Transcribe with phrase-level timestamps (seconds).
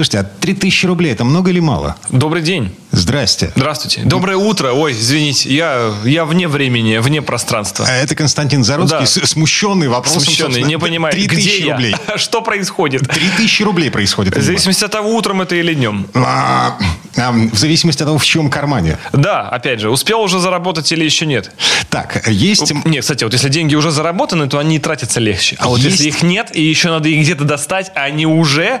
[0.00, 1.94] Слушайте, а 3000 рублей это много или мало?
[2.08, 2.74] Добрый день.
[2.90, 3.52] Здрасте.
[3.54, 4.00] Здравствуйте.
[4.02, 4.72] Доброе утро.
[4.72, 7.84] Ой, извините, я, я вне времени, вне пространства.
[7.86, 9.26] А это Константин Заруцкий, Да.
[9.26, 10.22] смущенный вопросом.
[10.22, 11.72] Смущенный, не понимает, 3000 где я?
[11.74, 11.94] рублей.
[12.16, 13.06] Что происходит?
[13.08, 14.34] 3000 рублей происходит.
[14.34, 16.06] В зависимости от того, утром это или днем.
[16.14, 16.78] А,
[17.18, 18.96] а, в зависимости от того, в чем кармане.
[19.12, 21.50] Да, опять же, успел уже заработать или еще нет?
[21.90, 22.72] Так, есть...
[22.86, 25.56] Нет, кстати, вот если деньги уже заработаны, то они тратятся легче.
[25.58, 28.80] А вот Есть- если их нет, и еще надо их где-то достать, а они уже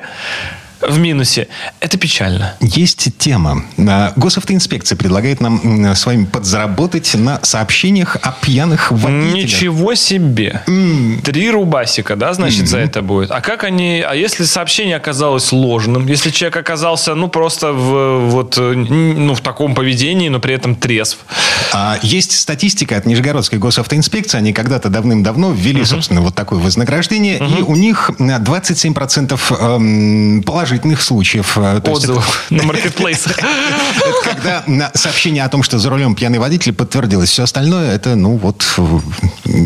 [0.80, 1.48] в минусе,
[1.80, 2.54] это печально.
[2.60, 3.64] Есть тема.
[3.78, 9.34] А, Госавтоинспекция предлагает нам с вами подзаработать на сообщениях о пьяных водителях.
[9.34, 10.62] Ничего себе.
[11.24, 13.30] Три рубасика, да, значит, за это будет.
[13.30, 14.04] А как они...
[14.06, 16.06] А если сообщение оказалось ложным?
[16.06, 20.74] Если человек оказался, ну, просто в, вот, э, ну, в таком поведении, но при этом
[20.74, 21.18] трезв?
[21.72, 24.38] А, Есть статистика от Нижегородской госавтоинспекции.
[24.38, 27.38] Они когда-то давным-давно ввели, собственно, вот такое вознаграждение.
[27.38, 31.58] И у них а, 27% эм, положительных случаев.
[31.58, 33.38] э, есть это- Отзывов на маркетплейсах.
[33.38, 34.30] Это
[34.64, 37.30] когда сообщение о том, что за рулем пьяный водитель подтвердилось.
[37.30, 38.64] Все остальное это, ну, вот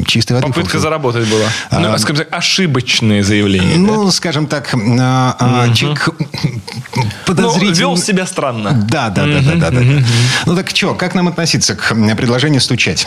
[0.07, 0.47] чистый воды.
[0.47, 1.47] Попытка заработать была.
[1.71, 3.77] Ну, скажем так, ошибочные заявления.
[3.77, 6.09] Ну, скажем так, а, а, человек
[6.97, 7.75] Ну, подозрительный.
[7.79, 8.73] вел себя странно.
[8.73, 9.81] Да, да, да, да, да.
[10.47, 13.07] Ну так что, как нам относиться к предложению стучать?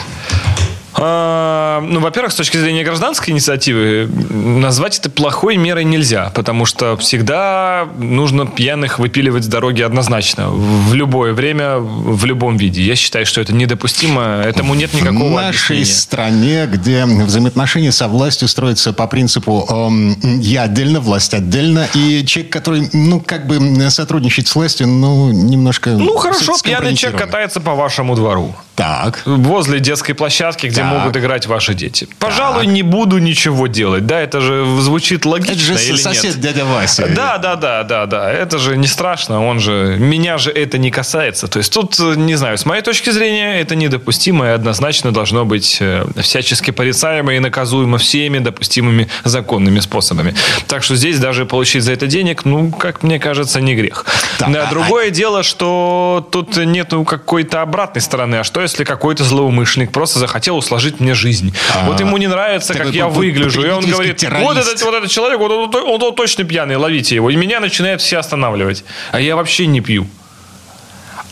[1.00, 6.96] А, ну, во-первых, с точки зрения гражданской инициативы, назвать это плохой мерой нельзя, потому что
[6.96, 12.82] всегда нужно пьяных выпиливать с дороги однозначно, в любое время, в любом виде.
[12.82, 16.00] Я считаю, что это недопустимо, этому нет никакого в нашей объяснения.
[16.00, 22.52] стране, где взаимоотношения со властью строятся по принципу эм, я отдельно, власть отдельно, и человек,
[22.52, 25.90] который, ну, как бы м, сотрудничает с властью, ну, немножко...
[25.90, 28.54] Ну, хорошо, пьяный человек катается по вашему двору.
[28.78, 29.22] Так.
[29.26, 30.92] Возле детской площадки, где Так.
[30.92, 32.06] могут играть ваши дети.
[32.20, 34.06] Пожалуй, не буду ничего делать.
[34.06, 36.40] Да, это же звучит логично Это же или сосед нет?
[36.40, 37.08] дядя Вася.
[37.08, 38.30] Да, да, да, да, да.
[38.32, 39.44] Это же не страшно.
[39.44, 41.48] Он же меня же это не касается.
[41.48, 45.44] То есть тут, э, не знаю, с моей точки зрения, это недопустимо и однозначно должно
[45.44, 50.36] быть э, всячески порицаемо и наказуемо всеми допустимыми законными способами.
[50.68, 54.06] Так что здесь даже получить за это денег, ну, как мне кажется, не грех.
[54.38, 58.36] Так, Да, другое дело, что тут нету какой-то обратной стороны.
[58.36, 61.54] А что, если какой-то злоумышленник просто захотел усложить мне жизнь?
[61.86, 65.38] Вот ему не нравится, как я выгляжу, и он говорит, вот этот, вот этот человек,
[65.38, 67.30] вот он, он- он точно пьяный, ловите его.
[67.30, 68.84] И меня начинают все останавливать.
[69.12, 70.06] А я вообще не пью.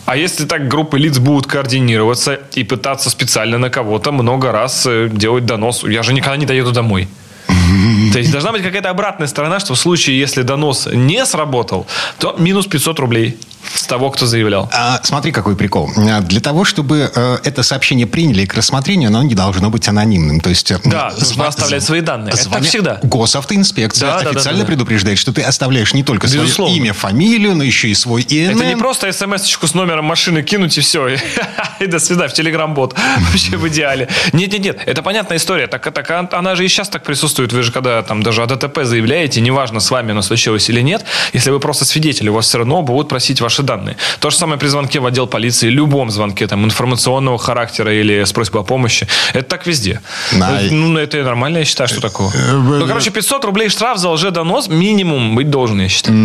[0.06, 5.08] А если так группы лиц будут координироваться и пытаться специально на кого-то много раз э,
[5.12, 7.08] делать донос, я же никогда не доеду домой.
[8.12, 11.86] То есть должна быть какая-то обратная сторона, что в случае, если донос не сработал,
[12.18, 13.36] то минус 500 рублей
[13.74, 14.68] с того, кто заявлял.
[14.72, 15.90] А, смотри, какой прикол.
[15.96, 20.40] А, Для того, чтобы э, это сообщение приняли к рассмотрению, оно не должно быть анонимным.
[20.40, 22.34] То есть, э, Да, зва- нужно оставлять свои данные.
[22.34, 23.00] Это так всегда.
[23.02, 24.66] Госавтоинспекция Да, да, да, официально да, да.
[24.68, 26.74] предупреждает, что ты оставляешь не только свое Безусловно.
[26.74, 28.56] имя, фамилию, но еще и свой ИНН.
[28.56, 31.16] Это не просто смс-очку с номером машины кинуть и все.
[31.80, 32.94] И до свидания в телеграм-бот.
[33.30, 34.08] Вообще в идеале.
[34.32, 35.66] Нет-нет-нет, это понятная история.
[35.66, 37.52] Так, так, она же и сейчас так присутствует.
[37.52, 41.04] Вы же когда там даже о ДТП заявляете, неважно, с вами оно случилось или нет,
[41.32, 43.96] если вы просто свидетели, у вас все равно будут просить ваши данные.
[44.20, 48.32] То же самое при звонке в отдел полиции, любом звонке там информационного характера или с
[48.32, 49.06] просьбой о помощи.
[49.34, 50.00] Это так везде.
[50.32, 50.60] Да.
[50.70, 52.32] Ну, это нормально, я считаю, что такого.
[52.34, 56.16] Э, Ну, короче, 500 рублей штраф за лжедонос минимум быть должен, я считаю.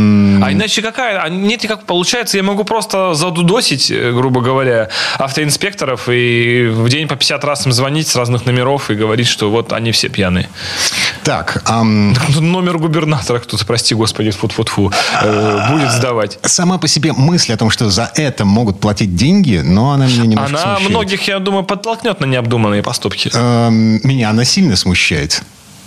[0.44, 1.22] А иначе какая?
[1.22, 7.08] А нет никак получается, я могу просто задудосить, э, грубо говоря, автоинспекторов и в день
[7.08, 10.50] по 50 раз им звонить с разных номеров и говорить, что вот они все пьяные.
[11.24, 11.64] Так,
[12.28, 14.92] Тут Номер губернатора кто-то, прости господи, фу-фу-фу,
[15.70, 16.40] будет сдавать.
[16.44, 20.26] сама по себе мысль о том, что за это могут платить деньги, но она меня
[20.26, 20.90] немножко Она смущает.
[20.90, 23.30] многих, я думаю, подтолкнет на необдуманные поступки.
[23.34, 25.42] Эм, меня она сильно смущает.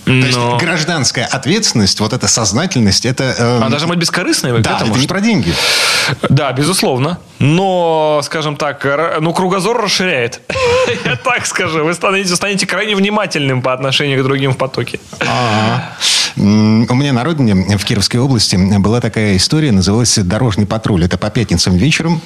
[0.05, 3.23] То есть гражданская ответственность, вот эта сознательность, это...
[3.39, 5.51] эм, А даже быть бескорыстной, да, это не что- про деньги.
[6.29, 7.17] Да, безусловно.
[7.39, 8.85] Но, скажем так,
[9.19, 10.41] ну, кругозор расширяет.
[11.05, 11.83] Я так скажу.
[11.83, 14.99] Вы станете крайне внимательным по отношению к другим в потоке.
[16.37, 21.05] У меня на родине, в Кировской области, была такая история, называлась «Дорожный патруль».
[21.05, 22.21] Это по пятницам вечером.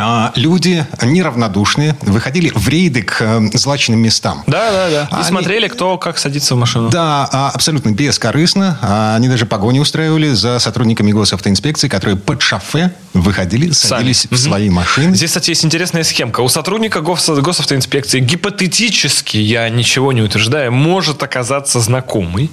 [0.00, 4.44] А, Люди неравнодушные выходили в рейды к э, злачным местам.
[4.46, 5.08] Да, да, да.
[5.10, 6.88] И Они- смотрели, кто как садится в машину.
[6.90, 8.78] Да, а, абсолютно бескорыстно.
[8.80, 14.38] А, Они даже погони устраивали за сотрудниками госавтоинспекции, которые под шофе выходили, садились в Мгм.
[14.38, 15.14] свои машины.
[15.16, 16.40] Здесь, кстати, есть интересная схемка.
[16.42, 22.50] У сотрудника гос- госавтоинспекции гипотетически, я ничего не утверждаю, может оказаться знакомый,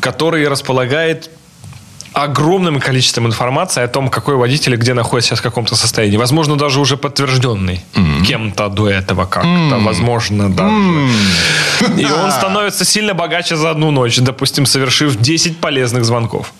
[0.00, 1.30] который располагает
[2.14, 6.16] огромным количеством информации о том, какой водитель и где находится сейчас в каком-то состоянии.
[6.16, 8.24] Возможно, даже уже подтвержденный mm.
[8.24, 9.48] кем-то до этого как-то.
[9.48, 9.84] Mm.
[9.84, 10.74] Возможно, даже.
[10.74, 12.00] Mm.
[12.00, 16.52] И он становится сильно богаче за одну ночь, допустим, совершив 10 полезных звонков.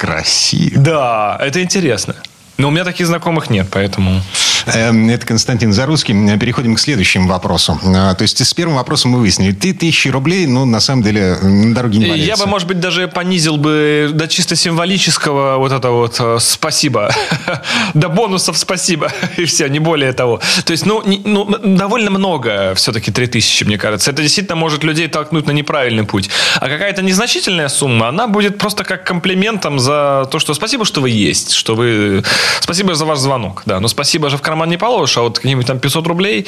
[0.00, 0.80] Красиво.
[0.80, 2.16] Да, это интересно.
[2.58, 4.20] Но у меня таких знакомых нет, поэтому...
[4.66, 6.14] Эм, это Константин Зарусский.
[6.38, 7.78] Переходим к следующему вопросу.
[7.84, 9.52] А, то есть с первым вопросом мы выяснили.
[9.52, 12.26] Ты тысячи рублей, ну, на самом деле, на дороге не валяется.
[12.26, 17.12] Я бы, может быть, даже понизил бы до чисто символического вот это вот э, спасибо.
[17.94, 19.12] до бонусов спасибо.
[19.36, 20.40] И все, не более того.
[20.64, 24.10] То есть, ну, не, ну довольно много все-таки 3000, мне кажется.
[24.10, 26.30] Это действительно может людей толкнуть на неправильный путь.
[26.56, 31.10] А какая-то незначительная сумма, она будет просто как комплиментом за то, что спасибо, что вы
[31.10, 32.22] есть, что вы...
[32.60, 33.80] Спасибо за ваш звонок, да.
[33.80, 36.46] Но спасибо же в карман не положишь, а вот какие-нибудь там 500 рублей.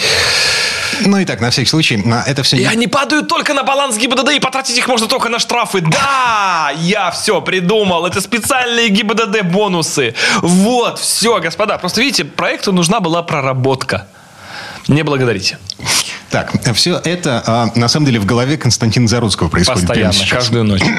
[1.07, 2.57] Ну и так, на всякий случай, на это все...
[2.57, 5.81] И они падают только на баланс ГИБДД, и потратить их можно только на штрафы.
[5.81, 8.05] Да, я все придумал.
[8.05, 10.15] Это специальные ГИБДД бонусы.
[10.43, 11.79] Вот, все, господа.
[11.79, 14.09] Просто видите, проекту нужна была проработка.
[14.89, 15.59] Не благодарите.
[16.33, 20.83] Так, все это, а, на самом деле, в голове Константина Заруцкого происходит Постоянно, каждую ночь.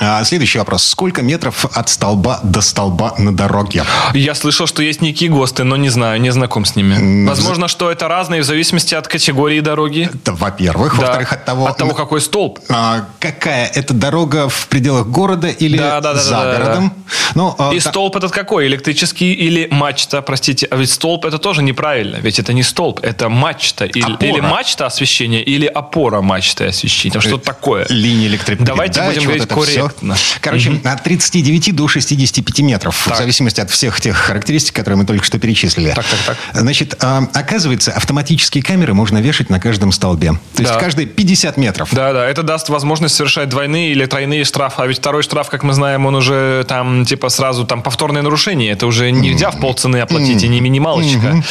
[0.00, 0.84] А, следующий вопрос.
[0.84, 3.84] Сколько метров от столба до столба на дороге?
[4.12, 7.26] Я слышал, что есть некие ГОСТы, но не знаю, не знаком с ними.
[7.26, 10.10] Возможно, что это разные в зависимости от категории дороги.
[10.24, 10.98] Во-первых.
[10.98, 11.06] Да.
[11.06, 11.66] Во-вторых, от того...
[11.68, 12.58] От того, какой столб.
[12.68, 16.88] А, какая это дорога в пределах города или да, да, да, за да, городом?
[16.88, 17.56] Да, да.
[17.58, 17.90] Ну, И та...
[17.90, 18.66] столб этот какой?
[18.66, 20.66] Электрический или мачта, простите.
[20.70, 22.16] А ведь столб это тоже неправильно.
[22.16, 23.84] Ведь это не столб, это мачта.
[23.84, 27.20] Или, или мачта мачта освещения или опора мачты освещения?
[27.20, 27.86] Что такое?
[27.90, 28.66] Линия электропередач.
[28.66, 30.14] Давайте будем говорить корректно.
[30.14, 30.38] Все.
[30.40, 30.88] Короче, угу.
[30.88, 33.04] от 39 до 65 метров.
[33.04, 33.14] Так.
[33.14, 35.92] В зависимости от всех тех характеристик, которые мы только что перечислили.
[35.94, 36.38] Так, так, так.
[36.54, 40.32] Значит, а, оказывается, автоматические камеры можно вешать на каждом столбе.
[40.54, 40.62] То да.
[40.62, 41.90] есть каждые 50 метров.
[41.92, 42.26] Да, да.
[42.26, 44.82] Это даст возможность совершать двойные или тройные штрафы.
[44.82, 48.72] А ведь второй штраф, как мы знаем, он уже там типа сразу там повторное нарушение.
[48.72, 51.42] Это уже нельзя в полцены оплатить, и не минималочка.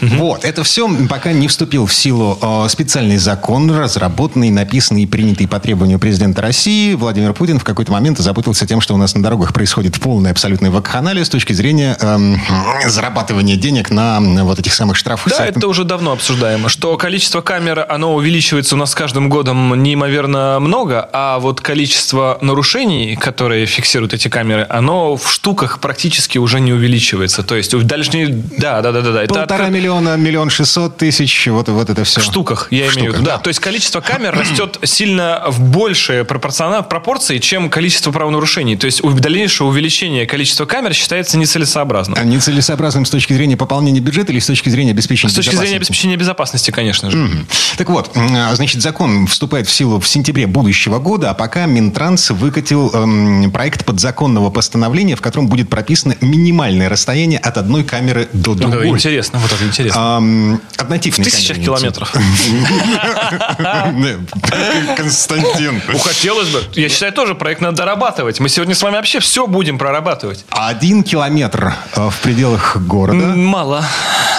[0.00, 0.44] Вот.
[0.44, 5.60] Это все пока не вступил в силу а, специальный закон, разработанный, написанный и принятый по
[5.60, 6.94] требованию президента России.
[6.94, 10.70] Владимир Путин в какой-то момент запутался тем, что у нас на дорогах происходит полная абсолютная
[10.70, 12.40] вакханалия с точки зрения эм,
[12.86, 15.32] зарабатывания денег на вот этих самых штрафах.
[15.36, 19.82] Да, это уже давно обсуждаемо, что количество камер, оно увеличивается у нас с каждым годом
[19.82, 26.60] неимоверно много, а вот количество нарушений, которые фиксируют эти камеры, оно в штуках практически уже
[26.60, 27.42] не увеличивается.
[27.42, 29.26] То есть дальше, да, да, да, да, да.
[29.26, 29.72] Полтора это...
[29.72, 32.20] миллиона, миллион шестьсот тысяч, вот, вот это все.
[32.20, 33.24] В штуках я имею в виду.
[33.24, 33.38] Да.
[33.38, 38.76] То есть количество камер растет сильно в большие пропорционально пропорции, чем количество правонарушений.
[38.76, 42.18] То есть дальнейшее увеличение количества камер считается нецелесообразным.
[42.20, 45.76] А нецелесообразным с точки зрения пополнения бюджета или с точки зрения обеспечения С точки зрения
[45.76, 47.46] обеспечения безопасности, конечно же.
[47.78, 52.30] Так вот, а, значит, закон вступает в силу в сентябре будущего года, а пока Минтранс
[52.30, 58.54] выкатил эм, проект подзаконного постановления, в котором будет прописано минимальное расстояние от одной камеры до
[58.54, 58.82] другой.
[58.82, 60.18] Да, интересно, вот это интересно.
[60.18, 61.24] Эм, однотипный.
[61.24, 62.14] В тысячах километров.
[64.96, 65.82] Константин.
[65.88, 66.62] Ну, хотелось бы.
[66.74, 68.40] Я считаю, тоже проект надо дорабатывать.
[68.40, 70.44] Мы сегодня с вами вообще все будем прорабатывать.
[70.50, 73.34] Один километр э, в пределах города.
[73.34, 73.84] Мало.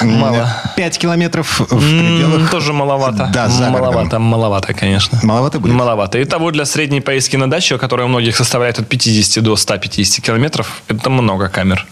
[0.02, 0.50] Мало.
[0.76, 2.50] Пять километров в пределах...
[2.52, 3.30] Тоже маловато.
[3.34, 5.20] Да, за Маловато, маловато, конечно.
[5.24, 5.74] Маловато будет?
[5.74, 6.20] Маловато.
[6.20, 10.24] И того для средней поездки на дачу, которая у многих составляет от 50 до 150
[10.26, 11.86] километров, это много камер.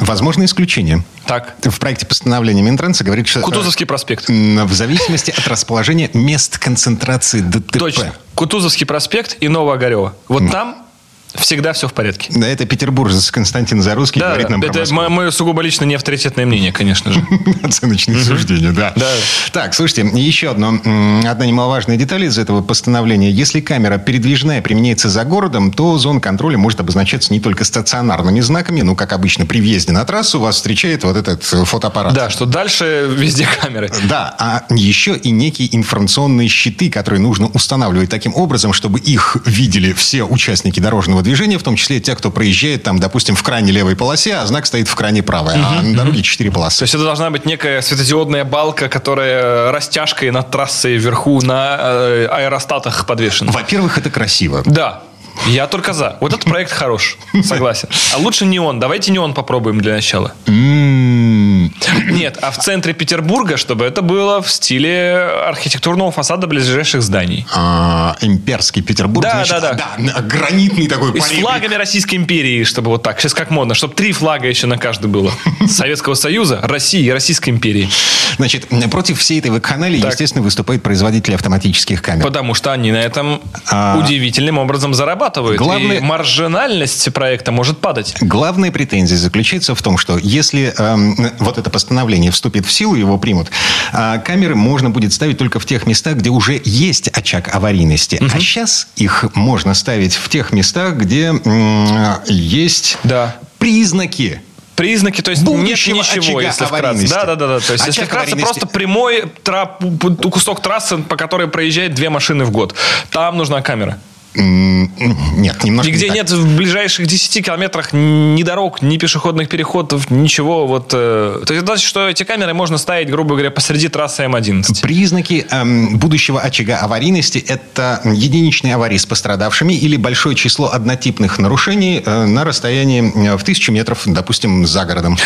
[0.00, 1.02] Возможно исключение.
[1.26, 1.54] Так.
[1.62, 3.40] В проекте постановления Минтранса говорит, что...
[3.40, 4.28] Кутузовский проспект.
[4.28, 7.78] В зависимости от расположения мест концентрации ДТП.
[7.78, 8.14] Точно.
[8.34, 10.14] Кутузовский проспект и Новоогарева.
[10.28, 10.87] Вот там
[11.34, 12.30] Всегда все в порядке.
[12.34, 16.46] Да, это петербуржец Константин Зарусский да, говорит нам это про мое сугубо лично не авторитетное
[16.46, 17.22] мнение, конечно же.
[17.62, 18.92] Оценочные суждения, да.
[18.96, 19.06] да.
[19.52, 23.30] Так, слушайте, еще одно, одна немаловажная деталь из этого постановления.
[23.30, 28.80] Если камера передвижная применяется за городом, то зона контроля может обозначаться не только стационарными знаками,
[28.80, 32.14] ну, как обычно, при въезде на трассу вас встречает вот этот фотоаппарат.
[32.14, 33.90] Да, что дальше везде камеры.
[34.08, 39.92] Да, а еще и некие информационные щиты, которые нужно устанавливать таким образом, чтобы их видели
[39.92, 43.72] все участники дорожного дорожного движения, в том числе те, кто проезжает там, допустим, в крайне
[43.72, 46.78] левой полосе, а знак стоит в крайне правой, угу, а на дороге четыре полосы.
[46.78, 52.26] То есть это должна быть некая светодиодная балка, которая растяжкой над трассой вверху на э,
[52.30, 53.52] аэростатах подвешена.
[53.52, 54.62] Во-первых, это красиво.
[54.64, 55.02] Да.
[55.46, 56.16] Я только за.
[56.20, 57.16] Вот этот проект хорош.
[57.42, 57.88] Согласен.
[58.14, 58.80] А лучше неон.
[58.80, 60.34] Давайте неон попробуем для начала.
[60.46, 65.14] Нет, а в центре Петербурга, чтобы это было в стиле
[65.46, 67.46] архитектурного фасада ближайших зданий.
[67.54, 69.22] А, имперский Петербург.
[69.24, 69.90] Да, значит, да, да.
[69.98, 70.20] да.
[70.22, 73.20] Гранитный такой И с флагами Российской империи, чтобы вот так.
[73.20, 75.32] Сейчас как модно, чтобы три флага еще на каждый было.
[75.68, 77.88] Советского Союза, России и Российской империи.
[78.36, 82.24] Значит, против всей этой вакханалии, естественно, выступают производители автоматических камер.
[82.24, 83.40] Потому что они на этом
[83.70, 85.27] А, удивительным образом зарабатывают.
[85.56, 88.14] Главное- И маржинальность проекта может падать.
[88.20, 93.18] Главная претензия заключается в том, что если эм, вот это постановление вступит в силу, его
[93.18, 93.50] примут,
[93.92, 98.20] а, камеры можно будет ставить только в тех местах, где уже есть очаг аварийности.
[98.34, 101.88] А сейчас их можно ставить в тех местах, где м,
[102.26, 103.36] есть Да.
[103.58, 104.40] признаки
[104.76, 107.08] Признаки, то есть Будущего нет ничего, очага если вкратце.
[107.08, 107.58] Да, да, да, да.
[107.58, 108.60] То есть, если Очаг вкратце, аварийности.
[108.60, 112.76] просто прямой трап- кусок трассы, по которой проезжает две машины в год.
[113.10, 113.98] Там нужна камера.
[114.34, 120.66] Нет, немножко Нигде не нет в ближайших 10 километрах ни дорог, ни пешеходных переходов, ничего.
[120.66, 124.24] Вот, э, то есть, это значит, что эти камеры можно ставить, грубо говоря, посреди трассы
[124.24, 124.82] М11.
[124.82, 132.02] Признаки эм, будущего очага аварийности– это единичные аварии с пострадавшими или большое число однотипных нарушений
[132.04, 135.16] э, на расстоянии э, в тысячу метров, допустим, за городом.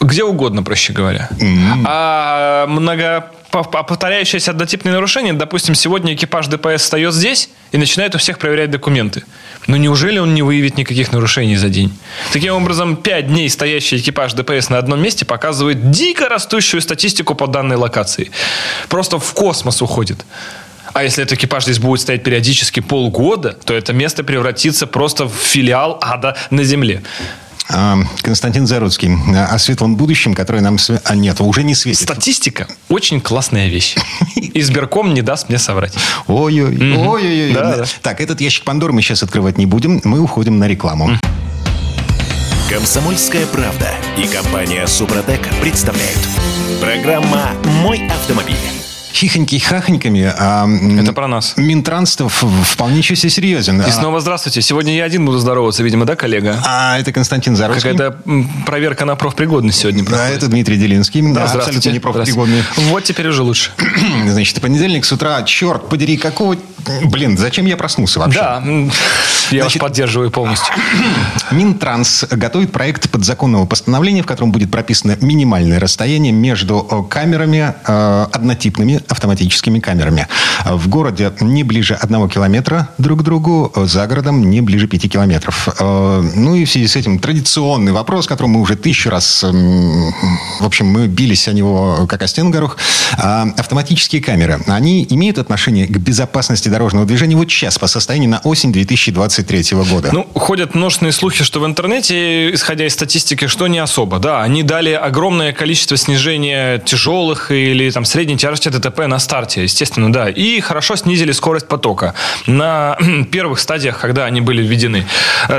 [0.00, 1.28] Где угодно, проще говоря.
[1.84, 8.38] А много повторяющиеся однотипные нарушения, допустим, сегодня экипаж ДПС встает здесь и начинает у всех
[8.38, 9.24] проверять документы.
[9.66, 11.96] Но неужели он не выявит никаких нарушений за день?
[12.32, 17.46] Таким образом, пять дней стоящий экипаж ДПС на одном месте показывает дико растущую статистику по
[17.46, 18.30] данной локации.
[18.88, 20.24] Просто в космос уходит.
[20.92, 25.34] А если этот экипаж здесь будет стоять периодически полгода, то это место превратится просто в
[25.34, 27.02] филиал ада на земле.
[27.70, 30.78] А, Константин Заруцкий э, о светлом будущем, которое нам...
[31.04, 32.02] А нет, уже не светит.
[32.02, 33.96] Статистика очень классная вещь.
[34.54, 35.94] Избирком не даст мне соврать.
[36.26, 37.52] Ой-ой, ой-ой-ой.
[37.52, 37.84] Да, да.
[38.02, 40.00] Так, этот ящик Пандоры мы сейчас открывать не будем.
[40.04, 41.10] Мы уходим на рекламу.
[42.70, 46.18] Комсомольская правда и компания Супротек представляют.
[46.80, 48.56] Программа «Мой автомобиль».
[49.22, 50.32] Хихоньки-хахоньками.
[50.38, 50.68] а,
[51.00, 51.54] Это про нас.
[51.56, 53.80] Минтранс вполне еще серьезен.
[53.80, 54.62] И А, снова здравствуйте.
[54.62, 56.60] Сегодня я один буду здороваться, видимо, да, коллега?
[56.64, 57.90] А это Константин Заруцкий.
[57.92, 58.16] Какая-то
[58.64, 60.36] проверка на профпригодность сегодня Да, проходит.
[60.38, 61.20] это Дмитрий Делинский.
[61.22, 61.68] Да, Здравствуйте.
[61.78, 62.60] абсолютно непрофпригодный.
[62.60, 62.90] Здравствуйте.
[62.92, 63.72] Вот теперь уже лучше.
[64.28, 66.56] Значит, понедельник с утра, черт подери, какого...
[67.04, 68.38] Блин, зачем я проснулся вообще?
[68.40, 68.62] Да,
[69.50, 70.74] я вас Значит- поддерживаю полностью.
[71.50, 78.26] Минтранс готовит проект подзаконного постановления, в котором будет прописано минимальное расстояние между э, камерами, э,
[78.32, 80.26] однотипными автоматическими камерами.
[80.64, 85.68] В городе не ближе одного километра друг к другу, за городом не ближе пяти километров.
[85.78, 90.64] Э, Ну и в связи с этим традиционный вопрос, который мы уже тысячу раз, в
[90.64, 92.76] общем, мы бились о него как о стену горох.
[93.16, 98.40] А, Автоматические камеры, они имеют отношение к безопасности дорожного движения вот сейчас, по состоянию на
[98.44, 100.10] осень 2023 года?
[100.12, 104.18] Ну, ходят множественные слухи, что в интернете, исходя из статистики, что не особо.
[104.18, 110.12] Да, они дали огромное количество снижения тяжелых или там средней тяжести ДТП на старте, естественно,
[110.12, 110.28] да.
[110.28, 112.14] И хорошо снизили скорость потока
[112.46, 112.96] на
[113.30, 115.06] первых стадиях, когда они были введены.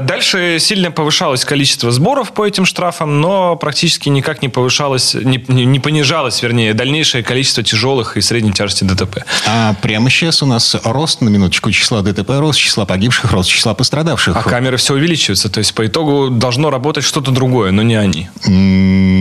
[0.02, 5.80] Дальше сильно повышалось количество сборов по этим штрафам, но практически никак не повышалось, не, не-
[5.80, 9.24] понижалось, вернее, дальнейшее количество тяжелых и средней тяжести ДТП.
[9.48, 13.74] А прямо сейчас у нас рост, на минуточку, числа ДТП, рост числа погибших, рост числа
[13.74, 14.36] пострадавших.
[14.36, 15.50] А камеры все увеличиваются.
[15.50, 18.28] То есть по итогу должно работать что-то другое, но не они.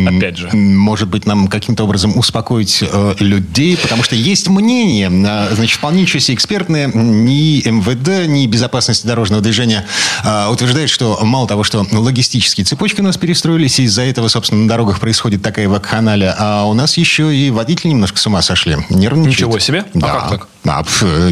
[0.09, 0.51] Опять же.
[0.53, 6.03] Может быть, нам каким-то образом успокоить э, людей, потому что есть мнение, э, значит, вполне
[6.03, 9.87] ничего себе экспертное, ни МВД, ни безопасности дорожного движения
[10.25, 14.63] э, утверждает, что мало того, что логистические цепочки у нас перестроились, и из-за этого, собственно,
[14.63, 18.77] на дорогах происходит такая вакханалия, а у нас еще и водители немножко с ума сошли.
[18.91, 19.39] Нервничают.
[19.39, 19.85] Ничего себе?
[19.95, 20.09] А Да.
[20.09, 20.49] как так?
[20.67, 20.85] А,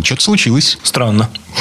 [0.02, 0.78] что-то случилось.
[0.82, 1.28] Странно.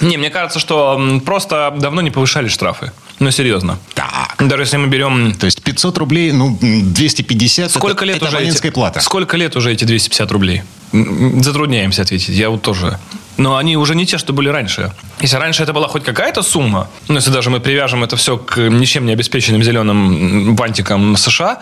[0.00, 2.92] Не, мне кажется, что просто давно не повышали штрафы.
[3.18, 3.78] Ну, серьезно.
[3.94, 4.36] Так.
[4.38, 5.34] Даже если мы берем...
[5.34, 8.74] То есть 500 рублей, ну, 250 Сколько это, лет это уже абонентская эти...
[8.74, 9.00] плата.
[9.00, 10.62] Сколько лет уже эти 250 рублей?
[10.92, 12.36] Затрудняемся ответить.
[12.36, 12.98] Я вот тоже.
[13.36, 14.92] Но они уже не те, что были раньше.
[15.24, 18.58] Если раньше это была хоть какая-то сумма, ну, если даже мы привяжем это все к
[18.58, 21.60] ничем не обеспеченным зеленым бантикам США,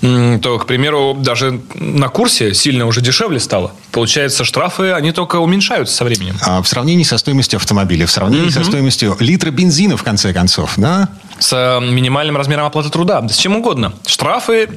[0.00, 3.72] то, к примеру, даже на курсе сильно уже дешевле стало.
[3.90, 6.36] Получается, штрафы, они только уменьшаются со временем.
[6.42, 10.74] А в сравнении со стоимостью автомобиля, в сравнении со стоимостью литра бензина, в конце концов,
[10.76, 11.08] да?
[11.40, 13.22] С э, минимальным размером оплаты труда.
[13.22, 13.92] Да с чем угодно.
[14.06, 14.68] Штрафы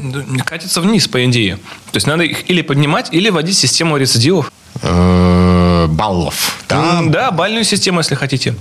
[0.43, 1.57] катятся вниз, по идее.
[1.91, 4.51] То есть надо их или поднимать, или вводить систему рецидивов.
[4.81, 6.63] Э, баллов.
[6.67, 8.55] Да, Да, бальную систему, если хотите.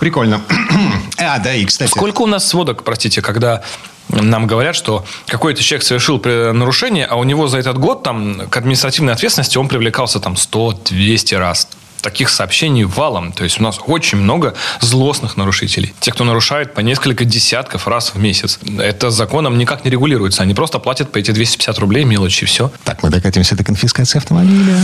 [0.00, 0.40] прикольно.
[1.18, 1.90] А, да, и, кстати...
[1.90, 3.62] Сколько у нас сводок, простите, когда
[4.08, 6.20] нам говорят, что какой-то человек совершил
[6.52, 11.38] нарушение, а у него за этот год там к административной ответственности он привлекался там 100-200
[11.38, 11.68] раз.
[12.02, 13.32] Таких сообщений валом.
[13.32, 15.94] То есть у нас очень много злостных нарушителей.
[16.00, 18.58] Те, кто нарушает по несколько десятков раз в месяц.
[18.78, 20.42] Это законом никак не регулируется.
[20.42, 22.70] Они просто платят по эти 250 рублей мелочи, и все.
[22.84, 24.76] Так, мы докатимся до конфискации автомобиля.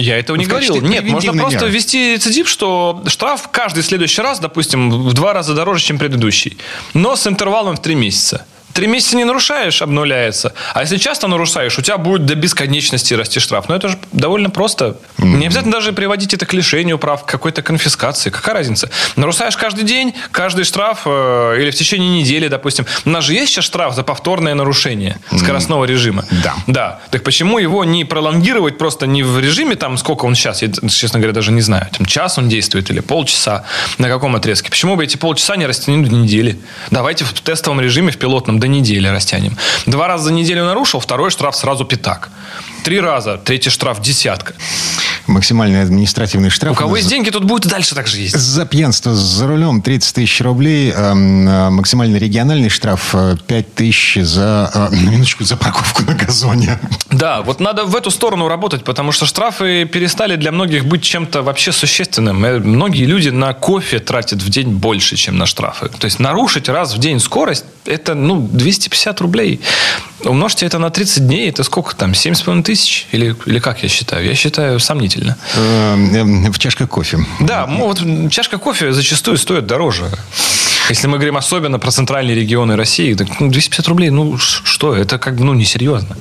[0.00, 0.80] Я этого не В говорил.
[0.80, 5.84] Нет, можно просто ввести рецидив, что штраф каждый следующий раз, допустим, в два раза дороже,
[5.84, 6.56] чем предыдущий.
[6.94, 8.46] Но с интервалом в три месяца.
[8.72, 10.54] Три месяца не нарушаешь, обнуляется.
[10.74, 13.68] А если часто нарушаешь, у тебя будет до бесконечности расти штраф.
[13.68, 14.96] Но это же довольно просто.
[15.18, 18.30] Не обязательно даже приводить это к лишению прав, к какой-то конфискации.
[18.30, 18.90] Какая разница?
[19.16, 22.86] Нарушаешь каждый день, каждый штраф э, или в течение недели, допустим.
[23.04, 26.24] У нас же есть сейчас штраф за повторное нарушение скоростного режима.
[26.42, 26.54] Да.
[26.66, 27.00] Да.
[27.10, 31.18] Так почему его не пролонгировать просто не в режиме, там, сколько он сейчас, я, честно
[31.18, 33.64] говоря, даже не знаю, там, час он действует или полчаса,
[33.98, 34.70] на каком отрезке.
[34.70, 36.58] Почему бы эти полчаса не растянуть до недели?
[36.90, 39.56] Давайте в тестовом режиме, в пилотном, до недели растянем.
[39.86, 42.30] Два раза за неделю нарушил, второй штраф сразу пятак.
[42.84, 44.54] Три раза, третий штраф десятка.
[45.28, 46.72] Максимальный административный штраф.
[46.72, 48.40] У кого есть деньги, тут будет и дальше так же ездить.
[48.40, 50.90] За пьянство за рулем 30 тысяч рублей.
[50.90, 56.78] эм, э, Максимальный региональный штраф э, 5 тысяч за, э, минуточку, за парковку на газоне.
[57.10, 61.42] Да, вот надо в эту сторону работать, потому что штрафы перестали для многих быть чем-то
[61.42, 62.44] вообще существенным.
[62.44, 65.88] Э, Многие люди на кофе тратят в день больше, чем на штрафы.
[65.88, 69.60] То есть нарушить раз в день скорость, это ну, 250 рублей.
[70.24, 73.06] Умножьте это на 30 дней, это сколько там, 7,5 тысяч?
[73.12, 74.24] Или, или как я считаю?
[74.26, 75.36] Я считаю сомнительно.
[75.56, 77.18] Э, В чашке кофе.
[77.40, 80.10] Да, ну, вот чашка кофе зачастую стоит дороже.
[80.88, 85.18] Если мы говорим особенно про центральные регионы России, так ну, 250 рублей, ну что, это
[85.18, 86.16] как бы ну, несерьезно.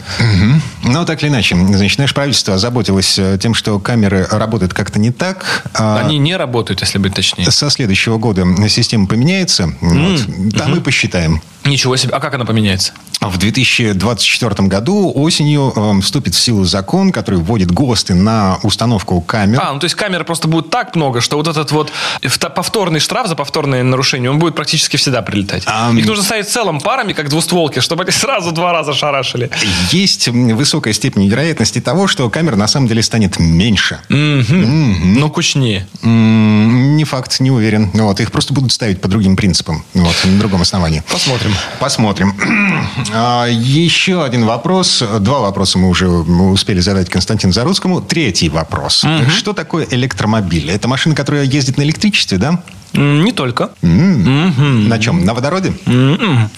[0.84, 5.12] Но так или иначе, значит, наше правительство озаботилось э, тем, что камеры работают как-то не
[5.12, 5.63] так.
[5.74, 7.50] а Они не работают, если быть точнее.
[7.50, 9.74] Со следующего года система поменяется.
[9.81, 10.22] Вот.
[10.58, 11.41] Там и посчитаем.
[11.65, 12.13] Ничего себе.
[12.13, 12.93] А как она поменяется?
[13.21, 19.59] В 2024 году осенью э, вступит в силу закон, который вводит ГОСТы на установку камер.
[19.61, 21.91] А, ну то есть камер просто будет так много, что вот этот вот
[22.23, 25.63] вто- повторный штраф за повторное нарушение, он будет практически всегда прилетать.
[25.67, 25.99] Ам.
[25.99, 29.51] Их нужно ставить целым парами, как двустволки, чтобы они сразу два раза шарашили.
[29.91, 33.99] Есть высокая степень вероятности того, что камер на самом деле станет меньше.
[34.09, 35.87] Ну, кучнее.
[36.01, 37.91] Не факт, не уверен.
[37.93, 41.03] Вот, их просто будут ставить по другим принципам, вот, на другом основании.
[41.11, 41.50] Посмотрим.
[41.79, 42.34] Посмотрим.
[43.13, 45.03] А, Еще один вопрос.
[45.20, 48.01] Два вопроса мы уже успели задать Константину Заруцкому.
[48.01, 49.05] Третий вопрос.
[49.29, 50.70] Что такое электромобиль?
[50.70, 52.62] Это машина, которая ездит на электричестве, да?
[52.93, 53.70] Не только.
[53.81, 54.89] М.
[54.89, 55.24] На чем?
[55.25, 55.74] На водороде?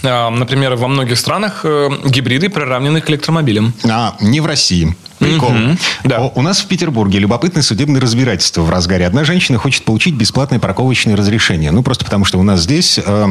[0.04, 3.74] А, Например, во многих странах э, гибриды приравнены к электромобилям.
[3.90, 4.96] А, не в России.
[5.24, 5.50] Прикол.
[5.52, 5.78] Мгм.
[6.04, 6.18] Да.
[6.20, 9.06] О, У нас в Петербурге любопытное судебное разбирательство в разгаре.
[9.08, 11.72] Одна женщина хочет получить бесплатное парковочное разрешение.
[11.72, 13.26] Ну, просто потому, что у нас здесь э,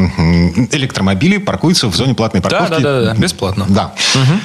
[0.72, 2.82] электромобили паркуются в зоне платной Да, парковки.
[2.82, 3.66] да, да, да, бесплатно.
[3.68, 3.92] Да.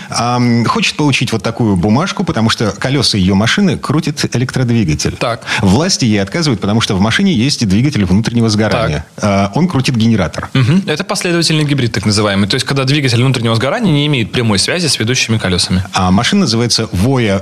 [0.10, 5.16] Ам, хочет получить вот такую бумажку, потому что колеса ее машины крутит электродвигатель.
[5.18, 5.42] Так.
[5.62, 9.06] Власти ей отказывают, потому что в машине есть двигатель внутреннего сгорания.
[9.22, 10.50] А, он крутит генератор.
[10.54, 10.84] Мгм.
[10.88, 12.48] Это последовательный гибрид, так называемый.
[12.48, 15.84] То есть, когда двигатель внутреннего сгорания не имеет прямой связи с ведущими колесами.
[15.94, 16.88] А машина называется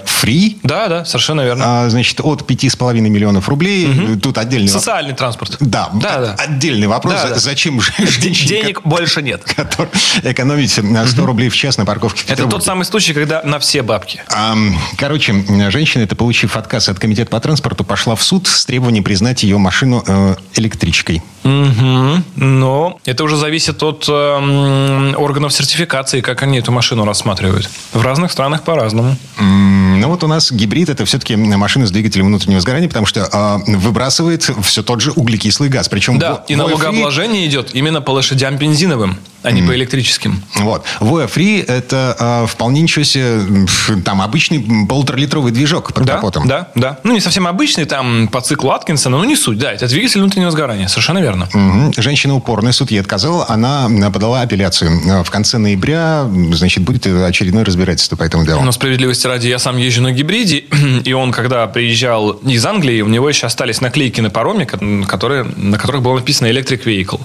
[0.06, 0.58] Free.
[0.64, 1.86] Да, да, совершенно верно.
[1.86, 4.18] А, значит, от 5,5 миллионов рублей.
[4.22, 4.84] Тут отдельный вопрос.
[4.84, 5.58] Социальный транспорт.
[5.60, 6.34] Да, Да, да.
[6.38, 7.14] отдельный вопрос.
[7.16, 7.36] Да, да.
[7.36, 9.44] Зачем же женщине, Денег больше нет.
[9.56, 9.90] который
[10.24, 13.60] экономить на 100 рублей в час на парковке в Это тот самый случай, когда на
[13.60, 14.22] все бабки.
[14.30, 15.34] Ам, Короче,
[15.70, 19.58] женщина, это получив отказ от комитета по транспорту, пошла в суд с требованием признать ее
[19.58, 21.22] машину э, электричкой.
[21.44, 22.24] Мгм.
[22.36, 27.70] Но это уже зависит от эм, органов сертификации, как они эту машину рассматривают.
[27.94, 29.16] В разных странах по-разному.
[29.38, 33.28] М, Ну вот у нас гибрид это все-таки машина с двигателем внутреннего сгорания, потому что
[33.32, 35.90] а, выбрасывает все тот же углекислый газ.
[35.90, 39.76] Причем Да, во- и Voya Free- налогообложение идет именно по лошадям бензиновым, а не по
[39.76, 40.42] электрическим.
[40.56, 40.84] Вот.
[41.00, 43.68] Voya Free это а, вполне ничего себе,
[44.04, 46.48] там обычный полуторалитровый движок под Да, капотом.
[46.48, 47.00] да, да.
[47.04, 49.58] Ну, не совсем обычный, там, по циклу Аткинсона, но не суть.
[49.60, 51.48] Да, это двигатель внутреннего сгорания, совершенно верно.
[51.54, 51.94] Мгм.
[51.98, 54.92] Женщина упорная, суд ей отказала, она м, подала апелляцию.
[55.12, 58.62] А, В конце ноября, значит, будет очередное разбирательство по этому делу.
[58.62, 60.64] Но справедливости ради, я сам езжу на гибриде,
[61.04, 65.44] и он, когда приезжал из Англии, у него еще остались наклейки на пароме, ко- которые,
[65.44, 67.22] на которых было написано Electric Vehicle.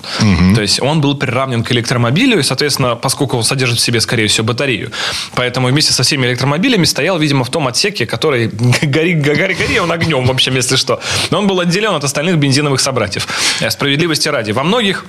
[0.55, 4.27] То есть он был приравнен к электромобилю, и, соответственно, поскольку он содержит в себе, скорее
[4.27, 4.91] всего, батарею,
[5.35, 8.49] поэтому вместе со всеми электромобилями стоял, видимо, в том отсеке, который
[8.83, 11.01] гори, гори, гори, он огнем, в общем, если что.
[11.31, 13.27] Но он был отделен от остальных бензиновых собратьев.
[13.61, 14.53] Э, Справедливости ради.
[14.53, 15.05] Во многих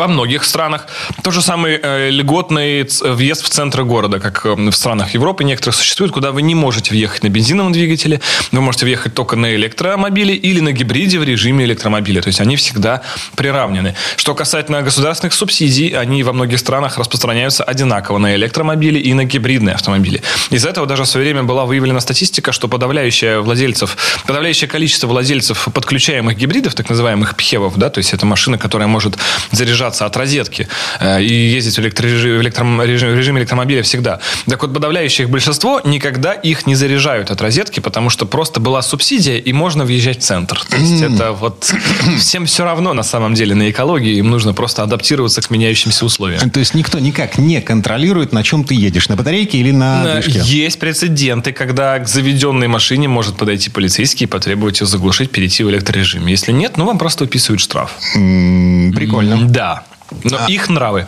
[0.00, 0.86] Во многих странах
[1.22, 5.74] то же самый э, льготный въезд в центр города, как э, в странах Европы некоторых
[5.74, 10.34] существует, куда вы не можете въехать на бензиновом двигателе, вы можете въехать только на электромобиле
[10.34, 12.22] или на гибриде в режиме электромобиля.
[12.22, 13.02] То есть они всегда
[13.36, 13.94] приравнены.
[14.16, 19.74] Что касательно государственных субсидий, они во многих странах распространяются одинаково на электромобили и на гибридные
[19.74, 20.22] автомобили.
[20.48, 25.68] Из-за этого даже в свое время была выявлена статистика, что подавляющее владельцев, подавляющее количество владельцев
[25.74, 29.18] подключаемых гибридов, так называемых пхевов, да, то есть это машина, которая может
[29.50, 30.68] заряжаться от розетки
[31.00, 34.20] э, и ездить в, электрорежим, в электром, режим, режиме электромобиля всегда.
[34.46, 38.82] Так вот, подавляющее их большинство никогда их не заряжают от розетки, потому что просто была
[38.82, 40.60] субсидия, и можно въезжать в центр.
[40.68, 41.72] То есть это вот
[42.18, 46.50] всем все равно на самом деле на экологии, им нужно просто адаптироваться к меняющимся условиям.
[46.50, 50.40] То есть никто никак не контролирует, на чем ты едешь, на батарейке или на движке?
[50.44, 55.70] Есть прецеденты, когда к заведенной машине может подойти полицейский и потребовать ее заглушить, перейти в
[55.70, 56.26] электрорежим.
[56.26, 57.96] Если нет, ну вам просто выписывают штраф.
[58.14, 59.48] Прикольно.
[59.48, 59.79] Да.
[60.24, 61.06] Но а, их нравы.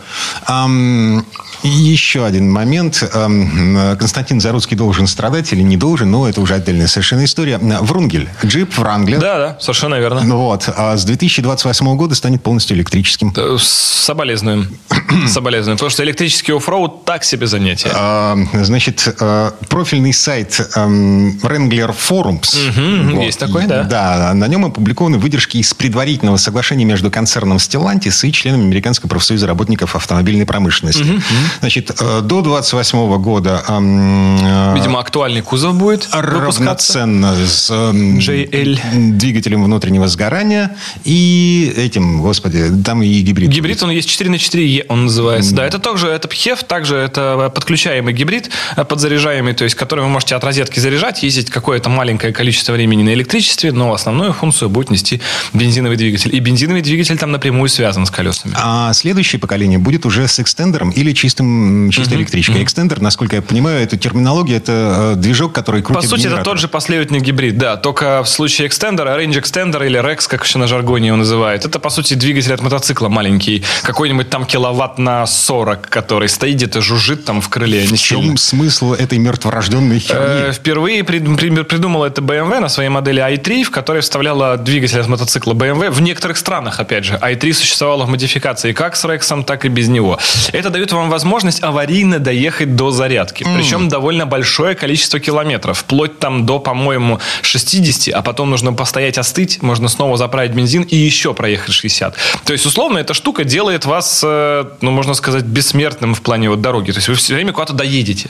[1.63, 3.03] Еще один момент.
[3.13, 7.57] Ам, Константин Заруцкий должен страдать или не должен, но это уже отдельная совершенно история.
[7.57, 8.29] Врунгель.
[8.45, 9.19] Джип Вранглер.
[9.19, 10.21] Да, да, совершенно верно.
[10.23, 10.69] Ну вот.
[10.75, 13.33] А с 2028 года станет полностью электрическим.
[13.35, 14.67] Э, Соболезнуем.
[15.27, 15.77] Соболезнуем.
[15.77, 17.91] Потому что электрический оффроуд так себе занятие.
[17.93, 22.57] А, значит, э, профильный сайт Wrangler Forums.
[22.69, 23.25] Угу, вот.
[23.25, 23.83] Есть такой, да.
[23.83, 29.47] Да, на нем опубликованы выдержки из предварительного соглашения между концерном Stellantis и членами Американского профсоюза
[29.47, 31.03] работников автомобильной промышленности.
[31.03, 31.21] Угу.
[31.59, 33.63] Значит, э, до 28 года...
[33.67, 38.79] Э, Видимо, актуальный кузов будет Равноценно с JL.
[39.17, 43.49] двигателем внутреннего сгорания и этим, господи, там и гибрид.
[43.49, 45.53] Гибрид, он есть 4 на 4 он называется.
[45.55, 50.09] Да, это тоже, это ПХЕВ, также это подключаемый гибрид, э, подзаряжаемый, то есть, который вы
[50.09, 54.89] можете от розетки заряжать, ездить какое-то маленькое количество времени на электричестве, но основную функцию будет
[54.89, 55.21] нести
[55.53, 56.35] бензиновый двигатель.
[56.35, 58.53] И бензиновый двигатель там напрямую связан с колесами.
[58.57, 61.42] А следующее поколение будет уже с экстендером или чистым,
[61.91, 62.17] чистой uh-huh.
[62.17, 62.55] электричкой.
[62.55, 62.63] Uh-huh.
[62.63, 66.41] Экстендер, насколько я понимаю, это терминология, это э, движок, который крутит По сути, генератор.
[66.41, 67.77] это тот же последовательный гибрид, да.
[67.77, 71.79] Только в случае экстендера, range extender или REX, как еще на жаргоне его называют, это,
[71.79, 73.63] по сути, двигатель от мотоцикла маленький.
[73.83, 77.85] Какой-нибудь там киловатт на 40, который стоит где-то, жужжит там в крыле.
[77.85, 78.37] В чем сильно.
[78.37, 80.49] смысл этой мертворожденной херни?
[80.49, 85.53] Э, впервые придумала это BMW на своей модели i3, в которой вставляла двигатель от мотоцикла
[85.53, 87.19] BMW в некоторых странах, опять же.
[87.21, 90.19] i3 существовала в модификации как с Рексом, так и без него.
[90.51, 93.43] Это дает вам возможность аварийно доехать до зарядки.
[93.43, 93.55] Mm.
[93.55, 95.79] Причем довольно большое количество километров.
[95.79, 100.95] Вплоть там до, по-моему, 60, а потом нужно постоять остыть, можно снова заправить бензин и
[100.95, 102.15] еще проехать 60.
[102.45, 106.61] То есть, условно, эта штука делает вас, э, ну, можно сказать, бессмертным в плане вот
[106.61, 106.91] дороги.
[106.91, 108.29] То есть, вы все время куда-то доедете.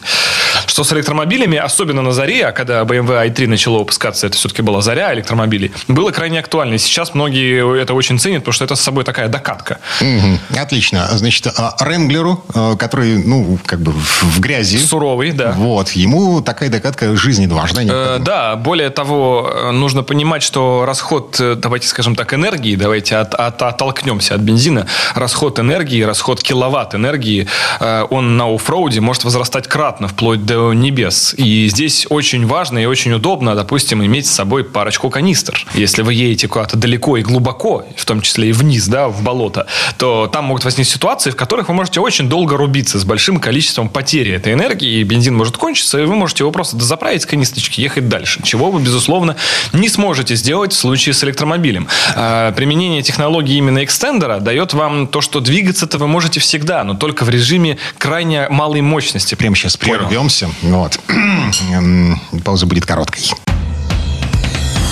[0.73, 4.81] Что с электромобилями, особенно на заре, а когда BMW i3 начало выпускаться, это все-таки была
[4.81, 6.73] заря электромобилей, было крайне актуально.
[6.73, 9.77] И сейчас многие это очень ценят, потому что это с собой такая докатка.
[10.01, 10.59] Угу.
[10.59, 11.07] Отлично.
[11.11, 14.79] Значит, а Ренглеру, э, который, ну, как бы в грязи.
[14.79, 15.51] Суровый, да.
[15.51, 15.91] Вот.
[15.91, 17.83] Ему такая докатка жизненно важна.
[17.83, 23.17] Э, да, более того, э, нужно понимать, что расход, э, давайте скажем так, энергии, давайте
[23.17, 27.47] от, от, оттолкнемся от бензина, расход энергии, расход киловатт энергии,
[28.09, 31.35] он на оффроуде может возрастать кратно, вплоть до небес.
[31.37, 35.65] И здесь очень важно и очень удобно, допустим, иметь с собой парочку канистр.
[35.73, 39.67] Если вы едете куда-то далеко и глубоко, в том числе и вниз, да, в болото,
[39.97, 43.89] то там могут возникнуть ситуации, в которых вы можете очень долго рубиться с большим количеством
[43.89, 47.81] потери этой энергии, и бензин может кончиться, и вы можете его просто дозаправить с канистрочки,
[47.81, 49.35] ехать дальше, чего вы, безусловно,
[49.73, 51.87] не сможете сделать в случае с электромобилем.
[52.15, 57.25] А, применение технологии именно экстендера дает вам то, что двигаться-то вы можете всегда, но только
[57.25, 59.35] в режиме крайне малой мощности.
[59.35, 60.49] Прямо сейчас прервемся.
[60.61, 60.99] Вот.
[62.43, 63.23] Пауза будет короткой.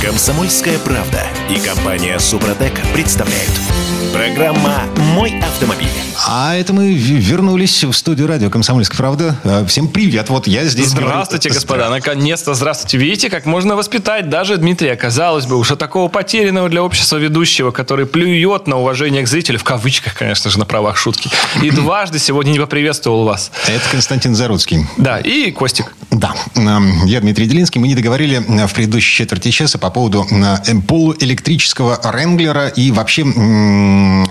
[0.01, 4.00] Комсомольская правда и компания Супротек представляют.
[4.13, 4.83] Программа
[5.15, 5.87] «Мой автомобиль».
[6.27, 9.35] А это мы вернулись в студию радио «Комсомольская правда».
[9.43, 10.89] Э, всем привет, вот я здесь.
[10.89, 11.61] Здравствуйте, говорю.
[11.61, 12.97] господа, наконец-то здравствуйте.
[12.97, 18.05] Видите, как можно воспитать даже Дмитрия, казалось бы, уже такого потерянного для общества ведущего, который
[18.05, 21.29] плюет на уважение к зрителю, в кавычках, конечно же, на правах шутки.
[21.61, 23.51] И дважды сегодня не поприветствовал вас.
[23.67, 24.85] Это Константин Заруцкий.
[24.97, 25.95] Да, и Костик.
[26.11, 27.79] Да, эм, я Дмитрий Делинский.
[27.79, 33.23] Мы не договорили э, в предыдущей четверти часа по поводу э, полуэлектрического Ренглера и вообще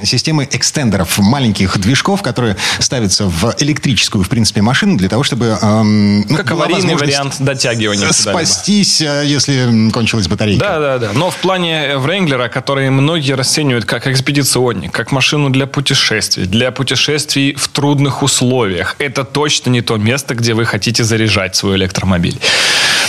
[0.03, 5.59] системы экстендеров, маленьких движков, которые ставятся в электрическую, в принципе, машину для того, чтобы...
[5.61, 8.13] Эм, ну, как аварийный вариант дотягивания.
[8.13, 10.61] Спастись, э, если кончилась батарейка.
[10.61, 11.11] Да, да, да.
[11.15, 17.55] Но в плане Wrangler, который многие расценивают как экспедиционник, как машину для путешествий, для путешествий
[17.55, 22.39] в трудных условиях, это точно не то место, где вы хотите заряжать свой электромобиль.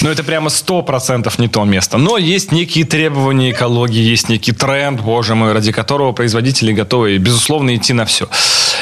[0.01, 1.97] Но это прямо 100% не то место.
[1.97, 6.11] Но есть некие требования экологии, есть некий тренд, боже мой, ради которого
[6.51, 8.27] производители готовы, безусловно, идти на все.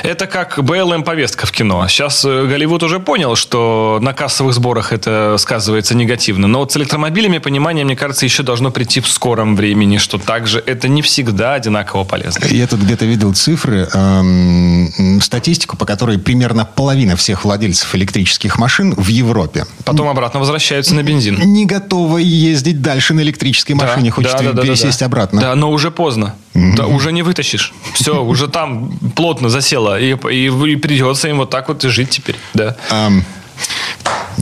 [0.04, 1.88] Это как БЛМ-повестка в кино.
[1.88, 6.48] Сейчас э, Голливуд уже понял, что на кассовых сборах это сказывается негативно.
[6.48, 10.64] Но вот с электромобилями понимание, мне кажется, еще должно прийти в скором времени, что также
[10.66, 12.46] это не всегда одинаково полезно.
[12.48, 18.94] Я тут где-то видел цифры, эм, статистику, по которой примерно половина всех владельцев электрических машин
[18.96, 19.66] в Европе.
[19.84, 21.40] Потом обратно возвращаются на бензин.
[21.40, 25.06] Не готовы ездить дальше на электрической машине, да, хочет да, да, пересесть да, да.
[25.06, 25.42] обратно.
[25.42, 26.36] Да, но уже поздно.
[26.54, 27.74] Да, уже не вытащишь.
[27.94, 30.00] Все, уже там плотно засело.
[30.00, 32.36] И, и, и придется им вот так вот жить теперь.
[32.54, 32.76] Да.
[32.90, 33.24] Um,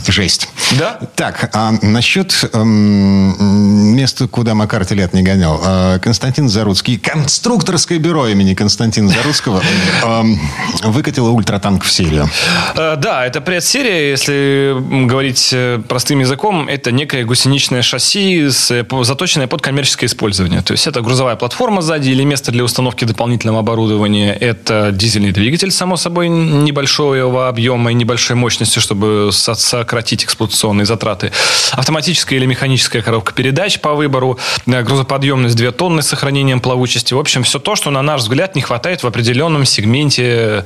[0.08, 0.50] жесть.
[0.76, 1.00] Да?
[1.16, 5.62] Так, а насчет эм, места, куда Макар лет не гонял.
[5.64, 9.62] Э, Константин Заруцкий, конструкторское бюро имени Константина Заруцкого
[10.04, 10.40] эм,
[10.84, 12.30] выкатило ультратанк в серию.
[12.76, 14.76] Э, да, это предсерия, если
[15.06, 20.62] говорить э, простым языком, это некое гусеничное шасси, с, заточенное под коммерческое использование.
[20.62, 24.34] То есть это грузовая платформа сзади или место для установки дополнительного оборудования.
[24.34, 31.32] Это дизельный двигатель, само собой, небольшого объема и небольшой мощности, чтобы сократить эксплуатацию инвестиционные затраты.
[31.72, 37.14] Автоматическая или механическая коробка передач по выбору, э, грузоподъемность 2 тонны с сохранением плавучести.
[37.14, 40.64] В общем, все то, что, на наш взгляд, не хватает в определенном сегменте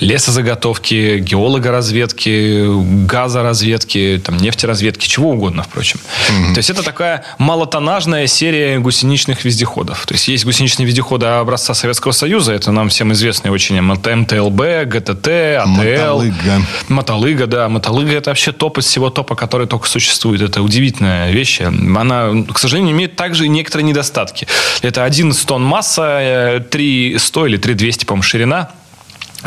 [0.00, 2.66] лесозаготовки, геологоразведки,
[3.06, 5.98] газоразведки, там, нефтеразведки, чего угодно, впрочем.
[5.98, 6.54] Mm-hmm.
[6.54, 10.06] То есть это такая малотонажная серия гусеничных вездеходов.
[10.06, 15.28] То есть есть гусеничные вездеходы образца Советского Союза, это нам всем известные очень МТЛБ, ГТТ,
[15.28, 15.68] АТЛ.
[15.68, 16.62] Мотолыга.
[16.88, 17.68] Мотолыга, да.
[17.68, 20.42] Мотолыга это вообще топ из всего топа, который только существует.
[20.42, 21.60] Это удивительная вещь.
[21.62, 24.46] Она, к сожалению, имеет также и некоторые недостатки.
[24.82, 28.70] Это 11 тонн масса, 3,100 или 3,200, по-моему, ширина.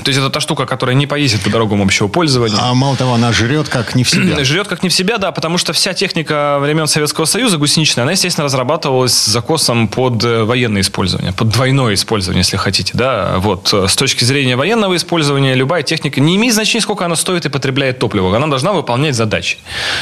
[0.04, 2.58] То есть это та штука, которая не поездит по дорогам общего пользования.
[2.60, 4.44] А мало того, она жрет как не в себя.
[4.44, 8.12] Жрет как не в себя, да, потому что вся техника времен Советского Союза гусеничная, она,
[8.12, 13.36] естественно, разрабатывалась с закосом под э, военное использование, под двойное использование, если хотите, да.
[13.38, 17.50] Вот с точки зрения военного использования любая техника не имеет значения, сколько она стоит и
[17.50, 18.36] потребляет топливо.
[18.36, 19.58] Она должна выполнять задачи.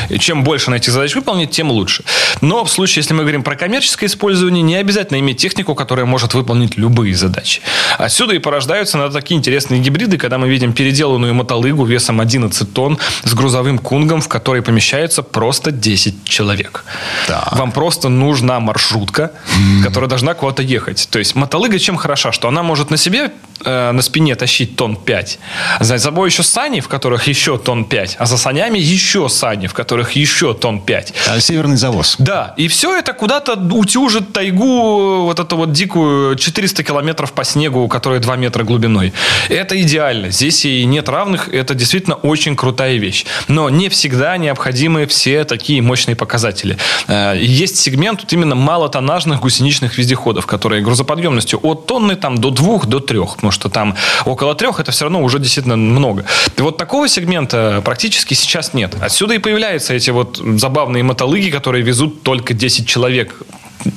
[0.10, 2.04] И чем больше она этих задач выполнит, тем лучше.
[2.42, 6.34] Но в случае, если мы говорим про коммерческое использование, не обязательно иметь технику, которая может
[6.34, 7.62] выполнить любые задачи.
[7.98, 12.98] Отсюда и порождаются на такие интересные гибриды, когда мы видим переделанную мотолыгу весом 11 тонн
[13.24, 16.84] с грузовым кунгом, в которой помещается просто 10 человек.
[17.28, 17.48] Да.
[17.52, 19.84] Вам просто нужна маршрутка, mm.
[19.84, 21.08] которая должна куда-то ехать.
[21.12, 22.32] То есть мотолыга чем хороша?
[22.32, 23.32] Что она может на себе
[23.64, 25.40] э, на спине тащить тонн 5.
[25.80, 28.16] За собой еще сани, в которых еще тонн 5.
[28.20, 31.14] А за санями еще сани, в которых еще тонн 5.
[31.28, 32.16] А северный завоз.
[32.20, 32.54] Да.
[32.58, 38.20] И все это куда-то утюжит тайгу, вот эту вот дикую 400 километров по снегу, которая
[38.20, 39.14] 2 метра глубиной.
[39.50, 40.32] Это идеально.
[40.32, 41.50] Здесь и нет равных.
[41.50, 43.26] Это действительно очень крутая вещь.
[43.48, 46.78] Но не всегда необходимы все такие мощные показатели.
[47.08, 52.86] Э, есть сегмент вот именно малотоннажных гусеничных вездеходов, которые грузоподъемностью от тонны там, до двух,
[52.86, 56.26] до трех потому что там около трех это все равно уже действительно много.
[56.58, 58.96] И вот такого сегмента практически сейчас нет.
[59.00, 63.36] Отсюда и появляются эти вот забавные мотолыги, которые везут только 10 человек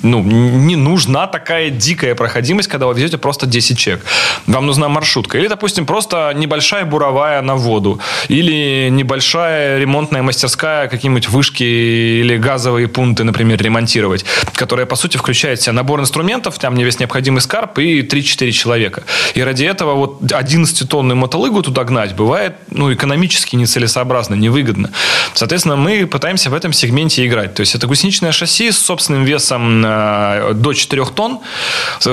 [0.03, 4.05] ну, не нужна такая дикая проходимость, когда вы везете просто 10 человек.
[4.47, 5.39] Вам нужна маршрутка.
[5.39, 8.01] Или, допустим, просто небольшая буровая на воду.
[8.29, 15.61] Или небольшая ремонтная мастерская, какие-нибудь вышки или газовые пункты, например, ремонтировать, которая, по сути, включает
[15.61, 19.05] в себя набор инструментов, там не весь необходимый скарб и 3-4 человека.
[19.35, 24.91] И ради этого вот 11-тонную мотолыгу туда гнать бывает ну, экономически нецелесообразно, невыгодно.
[25.35, 27.55] Соответственно, мы пытаемся в этом сегменте играть.
[27.55, 31.41] То есть это гусеничное шасси с собственным весом до 4 тонн,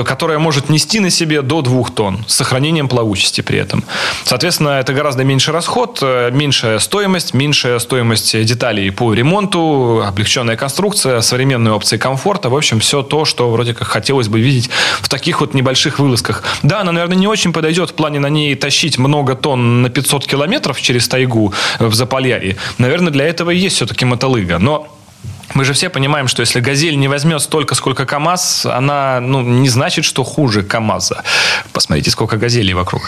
[0.04, 3.84] которая может нести на себе до 2 тонн с сохранением плавучести при этом.
[4.24, 11.20] Соответственно, это гораздо меньше расход, э, меньшая стоимость, меньшая стоимость деталей по ремонту, облегченная конструкция,
[11.20, 12.48] современные опции комфорта.
[12.48, 16.42] В общем, все то, что вроде как хотелось бы видеть в таких вот небольших вылазках.
[16.62, 20.26] Да, она, наверное, не очень подойдет в плане на ней тащить много тонн на 500
[20.26, 22.56] километров через тайгу в Заполярье.
[22.78, 24.58] Наверное, для этого и есть все-таки мотолыга.
[24.58, 24.95] Но
[25.54, 29.68] мы же все понимаем, что если «Газель» не возьмет столько, сколько КАМАЗ, она ну, не
[29.68, 31.22] значит, что хуже КАМАЗа.
[31.72, 33.02] Посмотрите, сколько «Газелей» вокруг.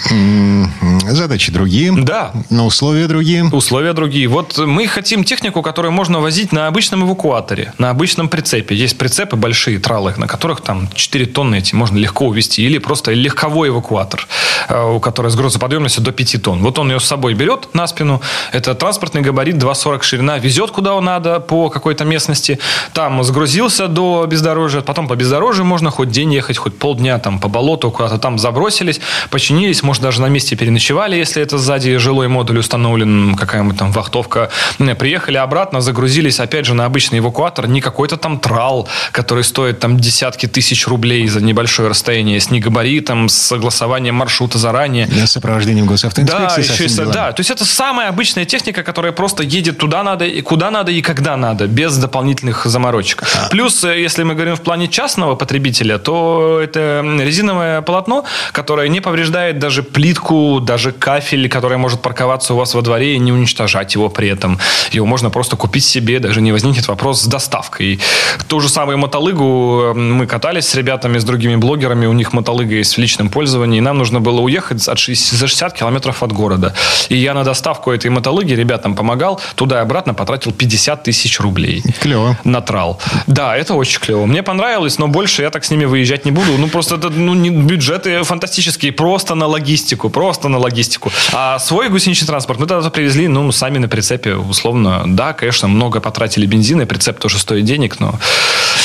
[1.08, 1.92] Задачи другие.
[1.92, 2.32] Да.
[2.50, 3.44] Но условия другие.
[3.44, 4.28] Условия другие.
[4.28, 8.74] Вот мы хотим технику, которую можно возить на обычном эвакуаторе, на обычном прицепе.
[8.74, 12.62] Есть прицепы большие, тралы, на которых там 4 тонны эти можно легко увезти.
[12.62, 14.26] Или просто легковой эвакуатор,
[14.68, 16.60] э, у которой с грузоподъемностью до 5 тонн.
[16.60, 18.22] Вот он ее с собой берет на спину.
[18.52, 20.38] Это транспортный габарит 2,40 ширина.
[20.38, 22.58] Везет куда надо по какой-то местности поверхности,
[22.92, 27.48] там сгрузился до бездорожья, потом по бездорожью можно хоть день ехать, хоть полдня там по
[27.48, 32.58] болоту куда-то там забросились, починились, может, даже на месте переночевали, если это сзади жилой модуль
[32.58, 34.50] установлен, какая-нибудь там вахтовка.
[34.98, 39.98] Приехали обратно, загрузились, опять же, на обычный эвакуатор, не какой-то там трал, который стоит там
[39.98, 45.06] десятки тысяч рублей за небольшое расстояние, с негабаритом, с согласованием маршрута заранее.
[45.06, 46.62] Для сопровождения госавтоинспекции.
[46.62, 50.24] Да, еще и, да, то есть это самая обычная техника, которая просто едет туда надо,
[50.24, 52.17] и куда надо, и когда надо, без дополнительных
[52.64, 53.22] заморочек.
[53.22, 53.48] А.
[53.48, 59.00] Плюс, э, если мы говорим в плане частного потребителя, то это резиновое полотно, которое не
[59.00, 63.94] повреждает даже плитку, даже кафель, который может парковаться у вас во дворе и не уничтожать
[63.94, 64.58] его при этом.
[64.92, 68.00] Его можно просто купить себе, даже не возникнет вопрос с доставкой.
[68.48, 72.96] Ту же самую мотолыгу мы катались с ребятами, с другими блогерами, у них мотолыга есть
[72.96, 76.74] в личном пользовании, и нам нужно было уехать от 60, за 60 километров от города.
[77.08, 81.82] И я на доставку этой мотолыги ребятам помогал, туда и обратно потратил 50 тысяч рублей.
[82.08, 82.38] Клево.
[82.44, 83.00] На трал.
[83.26, 84.26] Да, это очень клево.
[84.26, 86.56] Мне понравилось, но больше я так с ними выезжать не буду.
[86.58, 91.12] Ну, просто это ну, не, бюджеты фантастические, просто на логистику, просто на логистику.
[91.32, 95.02] А свой гусеничный транспорт мы тогда привезли, ну, сами на прицепе, условно.
[95.06, 98.18] Да, конечно, много потратили бензина, и прицеп тоже стоит денег, но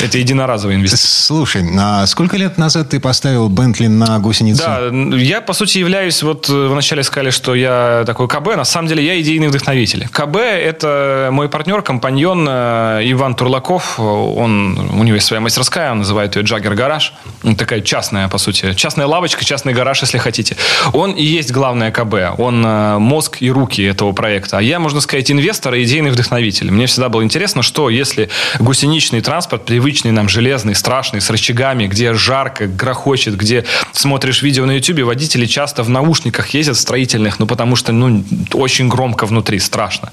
[0.02, 1.08] это единоразовая инвестиция.
[1.08, 4.64] Слушай, а сколько лет назад ты поставил Бентли на гусеницу?
[4.64, 8.88] Да, я, по сути, являюсь, вот э, вначале сказали, что я такой КБ, на самом
[8.90, 10.08] деле я идейный вдохновитель.
[10.10, 16.00] КБ– это мой партнер, компаньон э, Иван Турлаков, он, у него есть своя мастерская, он
[16.00, 17.14] называет ее Джаггер Гараж.
[17.58, 20.58] Такая частная, по сути, частная лавочка, частный гараж, если хотите.
[20.94, 24.58] Он и есть главное КБ, он э, мозг и руки этого проекта.
[24.58, 26.72] А я, можно сказать, инвестор и идейный вдохновитель.
[26.72, 32.14] Мне всегда было интересно, что если гусеничный транспорт, привычный нам, железный, страшный, с рычагами, где
[32.14, 37.76] жарко, грохочет, где смотришь видео на YouTube, водители часто в наушниках ездят строительных, ну, потому
[37.76, 38.24] что, ну,
[38.54, 40.12] очень громко внутри, страшно.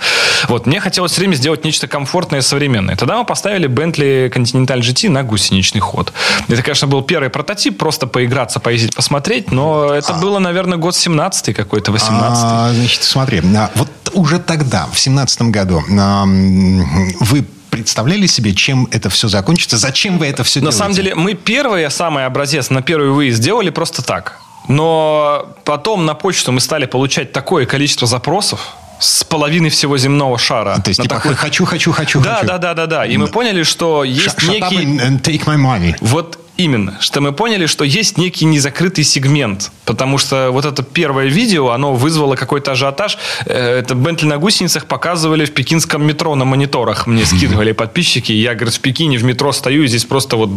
[0.48, 2.89] Вот, мне хотелось все время сделать нечто комфортное и современное.
[2.96, 6.12] Тогда мы поставили Bentley Continental GT на гусеничный ход.
[6.48, 10.20] Это, конечно, был первый прототип, просто поиграться, поездить, посмотреть, но это а...
[10.20, 15.42] было, наверное, год 17 какой-то, 18 а, Значит, смотри, а, вот уже тогда, в 17
[15.42, 15.82] году,
[17.20, 19.78] вы представляли себе, чем это все закончится?
[19.78, 20.76] Зачем вы это все На делаете?
[20.76, 24.38] На самом деле, мы первый, самый образец на первый выезд сделали просто так.
[24.68, 30.80] Но потом на почту мы стали получать такое количество запросов, с половины всего земного шара.
[30.82, 31.34] То есть, типа, такой...
[31.34, 32.46] хочу, хочу, хочу, да, хочу.
[32.46, 33.06] Да, да, да, да.
[33.06, 34.84] И мы поняли, что есть Shut некий...
[34.84, 35.96] And take my money.
[36.00, 41.24] Вот Именно, что мы поняли, что есть некий незакрытый сегмент, потому что вот это первое
[41.24, 43.16] видео, оно вызвало какой-то ажиотаж.
[43.46, 48.32] Э, это Бентли на гусеницах показывали в пекинском метро на мониторах, мне скидывали подписчики.
[48.32, 50.50] Я, говорит, в Пекине в метро стою, и здесь просто вот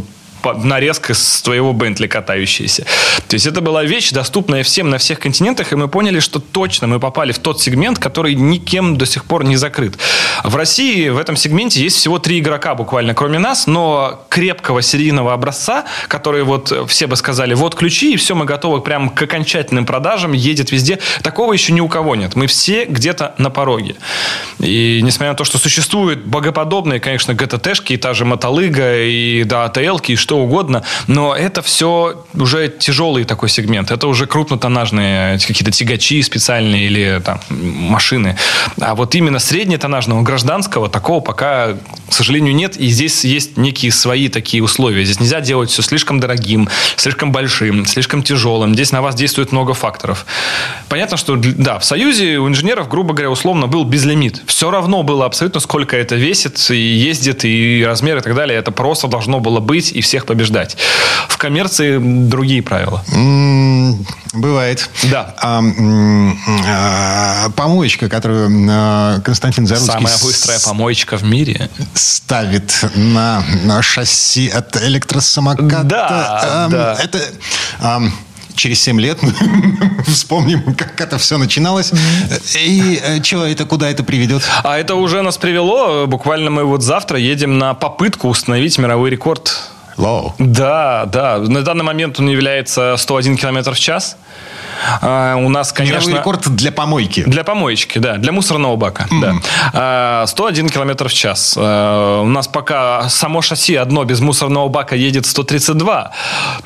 [0.55, 2.85] нарезка с твоего Бентли катающаяся.
[3.27, 6.87] То есть это была вещь, доступная всем на всех континентах, и мы поняли, что точно
[6.87, 9.97] мы попали в тот сегмент, который никем до сих пор не закрыт.
[10.43, 15.33] В России в этом сегменте есть всего три игрока буквально, кроме нас, но крепкого серийного
[15.33, 19.85] образца, который вот все бы сказали, вот ключи, и все, мы готовы прям к окончательным
[19.85, 20.99] продажам, едет везде.
[21.21, 22.35] Такого еще ни у кого нет.
[22.35, 23.95] Мы все где-то на пороге.
[24.59, 29.65] И несмотря на то, что существуют богоподобные, конечно, ГТТшки, и та же Мотолыга, и да,
[29.65, 33.91] АТЛки, и что что угодно, но это все уже тяжелый такой сегмент.
[33.91, 38.35] Это уже крупнотоннажные какие-то тягачи специальные или там машины.
[38.81, 41.73] А вот именно среднетоннажного гражданского такого пока,
[42.09, 42.77] к сожалению, нет.
[42.77, 45.05] И здесь есть некие свои такие условия.
[45.05, 48.73] Здесь нельзя делать все слишком дорогим, слишком большим, слишком тяжелым.
[48.73, 50.25] Здесь на вас действует много факторов.
[50.89, 54.41] Понятно, что да, в Союзе у инженеров, грубо говоря, условно был безлимит.
[54.47, 58.57] Все равно было абсолютно, сколько это весит, и ездит, и размер, и так далее.
[58.57, 60.77] Это просто должно было быть, и всех побеждать.
[61.27, 63.03] В коммерции другие правила.
[64.33, 64.89] Бывает.
[65.11, 65.35] Да.
[65.39, 65.61] А,
[66.67, 69.93] а, помоечка, которую а, Константин Заруцкий...
[69.93, 71.69] Самая быстрая помоечка в мире.
[71.93, 75.83] Ставит на, на шасси от электросамоката.
[75.83, 76.07] Да,
[76.41, 76.97] а, да.
[76.99, 77.19] Это...
[77.79, 78.01] А,
[78.55, 79.19] через 7 лет
[80.07, 81.91] вспомним, как это все начиналось.
[82.55, 84.43] И э, что это, куда это приведет?
[84.63, 86.05] А это уже нас привело.
[86.07, 90.33] Буквально мы вот завтра едем на попытку установить мировой рекорд Low.
[90.39, 91.37] Да, да.
[91.37, 94.17] На данный момент он является 101 км в час.
[95.01, 95.99] А, у нас, конечно...
[95.99, 97.23] Мировой рекорд для помойки.
[97.25, 98.17] Для помоечки, да.
[98.17, 99.21] Для мусорного бака, mm.
[99.21, 99.33] да.
[99.73, 101.55] А, 101 км в час.
[101.57, 106.11] А, у нас пока само шасси одно без мусорного бака едет 132.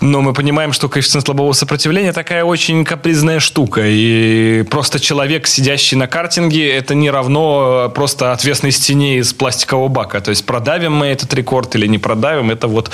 [0.02, 3.82] Но мы понимаем, что коэффициент слабого сопротивления такая очень капризная штука.
[3.86, 10.22] И просто человек, сидящий на картинге, это не равно просто отвесной стене из пластикового бака.
[10.22, 12.92] То есть продавим мы этот рекорд или не продавим, это вот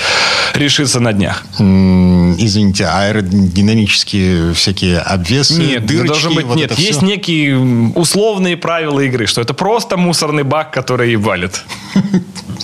[0.53, 1.43] решится на днях.
[1.59, 7.05] Извините, аэродинамические всякие обвесы, Нет, дырочки, должен быть, вот нет, это есть все?
[7.05, 7.57] некие
[7.95, 11.62] условные правила игры, что это просто мусорный бак, который валит.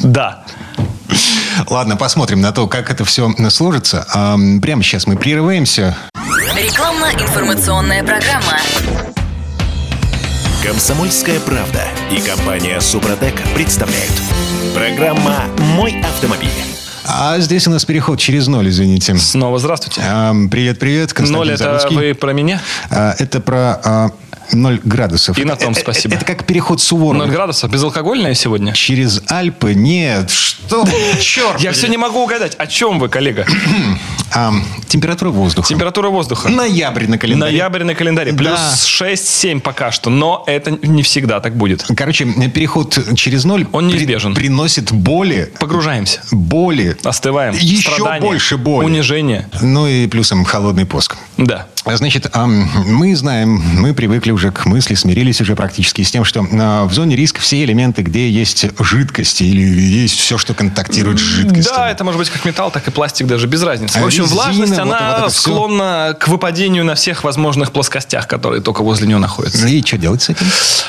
[0.02, 0.44] Да.
[1.68, 4.06] Ладно, посмотрим на то, как это все сложится.
[4.62, 5.98] Прямо сейчас мы прерываемся.
[6.56, 8.58] Рекламно-информационная программа.
[10.64, 14.14] Комсомольская правда и компания Супротек представляют.
[14.74, 15.46] Программа
[15.76, 16.79] «Мой автомобиль».
[17.12, 19.18] А здесь у нас переход через ноль, извините.
[19.18, 20.02] Снова здравствуйте.
[20.52, 22.62] Привет-привет, Константин Ноль, это вы про меня?
[22.92, 24.10] А, Это про а,
[24.52, 25.38] ноль градусов.
[25.40, 26.16] И на том Это- спасибо.
[26.16, 27.26] Это как переход Суворова.
[27.26, 27.72] Ноль градусов?
[27.72, 28.74] Безалкогольное сегодня?
[28.74, 29.74] Через Альпы?
[29.74, 30.88] Нет, что
[31.20, 31.60] черт!
[31.62, 32.54] Я все не могу угадать.
[32.56, 33.46] О чем вы, коллега?
[34.34, 34.54] А,
[34.88, 35.68] температура воздуха.
[35.68, 36.50] Температура воздуха.
[36.50, 37.52] Ноябрь на календаре.
[37.52, 38.32] Ноябрь на календаре.
[38.32, 38.38] Да.
[38.38, 40.10] Плюс 6-7 пока что.
[40.10, 41.86] Но это не всегда так будет.
[41.96, 44.34] Короче, переход через ноль Он неизбежен.
[44.36, 46.22] приносит боли, Погружаемся.
[46.32, 47.54] боли, Остываем.
[47.56, 48.86] еще Страдания, больше боли.
[48.86, 49.48] Унижение.
[49.62, 51.16] Ну и плюсом холодный поск.
[51.38, 51.68] Да.
[51.86, 56.46] Значит, ам, мы знаем, мы привыкли уже к мысли, смирились уже практически с тем, что
[56.52, 61.22] а, в зоне риска все элементы, где есть жидкости или есть все, что контактирует с
[61.24, 61.74] жидкостью.
[61.76, 64.00] Да, это может быть как металл, так и пластик даже, без разницы.
[64.00, 68.62] В общем, Резина, влажность, вот- она вот склонна к выпадению на всех возможных плоскостях, которые
[68.62, 69.68] только возле нее находятся.
[69.68, 70.46] И что делать с этим?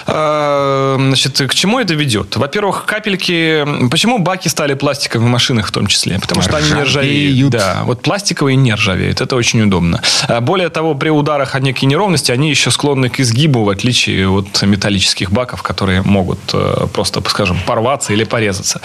[0.07, 2.37] А, Значит, к чему это ведет?
[2.37, 3.65] Во-первых, капельки...
[3.91, 6.19] Почему баки стали пластиковыми в машинах в том числе?
[6.19, 6.89] Потому что они не ржавеют.
[6.89, 7.51] Ржавеют.
[7.53, 9.21] Да, вот пластиковые не ржавеют.
[9.21, 10.03] Это очень удобно.
[10.29, 14.29] А Более того, при ударах о некие неровности они еще склонны к изгибу, в отличие
[14.29, 18.81] от металлических баков, которые могут э, просто, скажем, порваться или порезаться.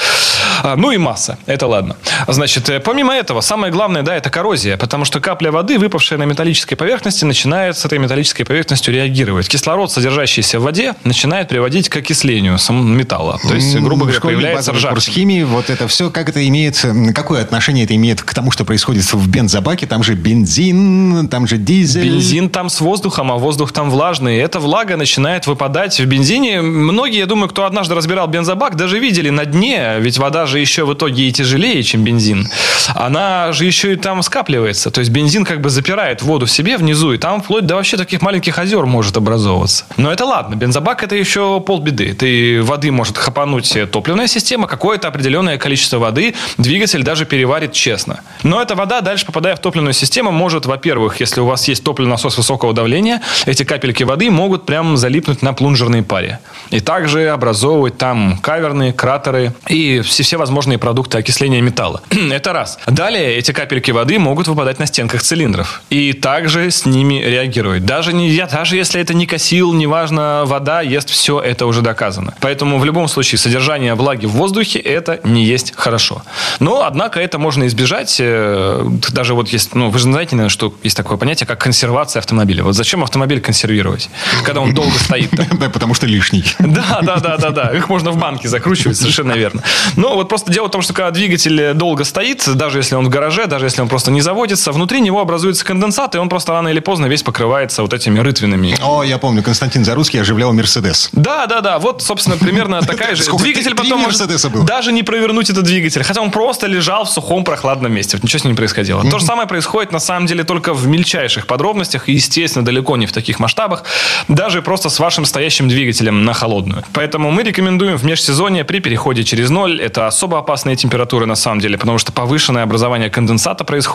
[0.63, 1.37] А, Ну и масса.
[1.45, 1.95] Это ладно.
[2.27, 4.75] Значит, э, помимо этого, самое главное, да, это коррозия.
[4.75, 9.47] Потому что капля воды, выпавшая на металлической поверхности, начинает с этой металлической поверхностью реагировать.
[9.47, 13.39] Кислород, содержащийся в воде, начинает приводить к окислению металла.
[13.47, 15.15] То есть, грубо говоря, появляется базовый курс ржавчина.
[15.15, 19.05] химии, вот это все, как это имеет, какое отношение это имеет к тому, что происходит
[19.13, 19.87] в бензобаке?
[19.87, 22.03] Там же бензин, там же дизель.
[22.03, 24.35] Бензин там с воздухом, а воздух там влажный.
[24.35, 26.61] Эта влага начинает выпадать в бензине.
[26.61, 30.83] Многие, я думаю, кто однажды разбирал бензобак, даже видели на дне, ведь вода же еще
[30.85, 32.49] в итоге и тяжелее, чем бензин.
[32.95, 34.91] Она же еще и там скапливается.
[34.91, 37.97] То есть бензин как бы запирает воду в себе внизу, и там вплоть до вообще
[37.97, 39.85] таких маленьких озер может образовываться.
[39.97, 40.55] Но это ладно.
[40.55, 42.13] Бензобак это еще полбеды.
[42.13, 48.21] Ты воды может хапануть топливная система, какое-то определенное количество воды двигатель даже переварит честно.
[48.43, 52.11] Но эта вода дальше, попадая в топливную систему, может, во-первых, если у вас есть топливный
[52.11, 56.39] насос высокого давления, эти капельки воды могут прям залипнуть на плунжерной паре.
[56.71, 62.01] И также образовывать там каверны, кратеры и все, все возможные продукты окисления металла.
[62.31, 62.79] Это раз.
[62.87, 65.81] Далее эти капельки воды могут выпадать на стенках цилиндров.
[65.89, 67.85] И также с ними реагировать.
[67.85, 72.33] Даже, не, я- даже если это не косил, неважно, вода ест все, это уже доказано.
[72.41, 76.23] Поэтому в любом случае содержание влаги в воздухе это не есть хорошо.
[76.59, 78.17] Но, однако, это можно избежать.
[78.19, 82.19] Э, Даже вот есть, ну, вы же знаете, наверное, что есть такое понятие, как консервация
[82.19, 82.63] автомобиля.
[82.63, 84.09] Вот зачем автомобиль консервировать,
[84.43, 85.29] когда он долго стоит?
[85.59, 86.43] Да, потому что лишний.
[86.59, 87.71] Да, да, да, да, да.
[87.77, 89.63] Их можно в банке закручивать, совершенно верно.
[89.95, 93.09] Но вот просто дело в том, что когда двигатель долго стоит, даже если он в
[93.09, 96.69] гараже, даже если он просто не заводится, внутри него образуется конденсат, и он просто рано
[96.69, 98.75] или поздно весь покрывается вот этими рытвинами.
[98.81, 101.09] О, я помню, Константин Зарусский оживлял Мерседес.
[101.13, 101.79] Да, да, да.
[101.79, 103.23] Вот, собственно, примерно такая же.
[103.37, 104.25] Двигатель потом может
[104.65, 108.17] даже не провернуть этот двигатель, хотя он просто лежал в сухом прохладном месте.
[108.21, 109.03] Ничего с ним не происходило.
[109.09, 113.05] То же самое происходит на самом деле только в мельчайших подробностях и, естественно, далеко не
[113.05, 113.83] в таких масштабах,
[114.27, 116.83] даже просто с вашим стоящим двигателем на холодную.
[116.93, 121.59] Поэтому мы рекомендуем в межсезонье при переходе через ноль, это особо опасные температуры на самом
[121.59, 123.94] деле, потому что повышенное образование конденсата происходит,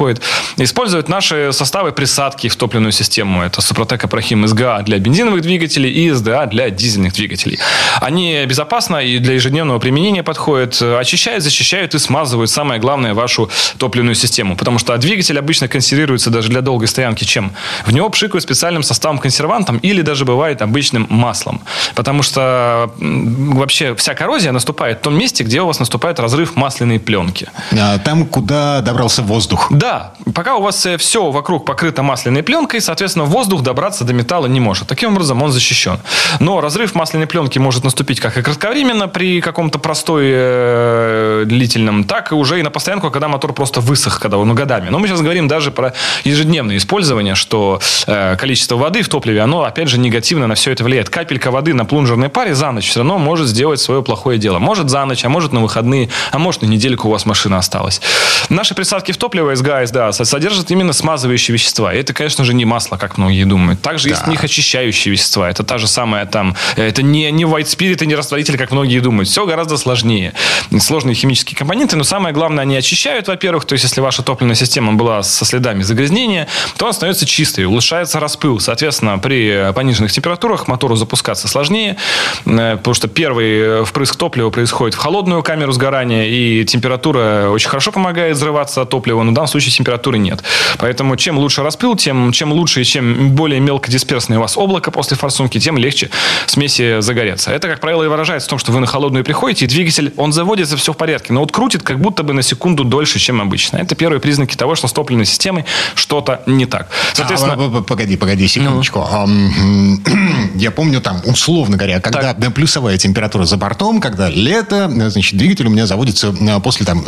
[0.56, 3.42] использовать наши составы присадки в топливную систему.
[3.42, 7.58] Это Супротек Апрахим СГА для бензиновых двигателей и СДА для дизельных двигателей.
[8.00, 14.14] Они безопасно и для ежедневного применения подходят, очищают, защищают и смазывают, самое главное, вашу топливную
[14.14, 14.56] систему.
[14.56, 17.52] Потому что двигатель обычно консервируется даже для долгой стоянки чем?
[17.86, 21.62] В него пшикают специальным составом консервантом или даже бывает обычным маслом.
[21.94, 26.98] Потому что вообще вся коррозия наступает в том месте, где у вас наступает разрыв масляной
[26.98, 27.48] пленки.
[27.72, 29.68] А, Там, куда добрался воздух.
[29.80, 34.60] Да, пока у вас все вокруг покрыто масляной пленкой, соответственно, воздух добраться до металла не
[34.60, 34.86] может.
[34.86, 35.98] Таким образом, он защищен.
[36.38, 42.30] Но разрыв масляной пленки может наступить как и кратковременно при каком-то простой э, длительном, так
[42.30, 44.90] и уже и на постоянку, когда мотор просто высох, когда он годами.
[44.90, 49.62] Но мы сейчас говорим даже про ежедневное использование, что э, количество воды в топливе, оно,
[49.62, 51.08] опять же, негативно на все это влияет.
[51.08, 54.58] Капелька воды на плунжерной паре за ночь все равно может сделать свое плохое дело.
[54.58, 58.02] Может за ночь, а может на выходные, а может на недельку у вас машина осталась.
[58.50, 61.94] Наши присадки в топливо из ГАИС, да, содержат именно смазывающие вещества.
[61.94, 63.80] И это, конечно же, не масло, как многие думают.
[63.80, 64.10] Также да.
[64.10, 65.48] есть в них очищающие вещества.
[65.48, 68.98] Это та же самая там, это не, не white spirit и не растворитель, как многие
[68.98, 69.28] думают.
[69.28, 70.32] Все гораздо сложнее.
[70.80, 74.94] Сложные химические компоненты, но самое главное, они очищают, во-первых, то есть если ваша топливная система
[74.94, 78.58] была со следами загрязнения, то она становится чистой, улучшается распыл.
[78.58, 81.96] Соответственно, при пониженных температурах мотору запускаться сложнее,
[82.44, 87.92] э, потому что первый впрыск топлива происходит в холодную камеру сгорания, и температура очень хорошо
[87.92, 90.42] помогает взрываться от топлива, но в данном случае температуры нет.
[90.78, 95.16] Поэтому чем лучше распыл, тем чем лучше и чем более мелкодисперсное у вас облако после
[95.16, 96.10] форсунки, тем легче
[96.46, 97.50] смеси загореться.
[97.50, 100.32] Это, как правило, и выражается в том, что вы на холодную приходите, и двигатель, он
[100.32, 103.78] заводится, все в порядке, но вот крутит как будто бы на секунду дольше, чем обычно.
[103.78, 106.88] Это первые признаки того, что с топливной системой что-то не так.
[107.12, 107.54] Соответственно...
[107.54, 109.06] А, погоди, погоди, секундочку.
[109.26, 110.00] Ну.
[110.54, 112.54] Я помню там, условно говоря, когда так.
[112.54, 117.04] плюсовая температура за бортом, когда лето, значит, двигатель у меня заводится а, после там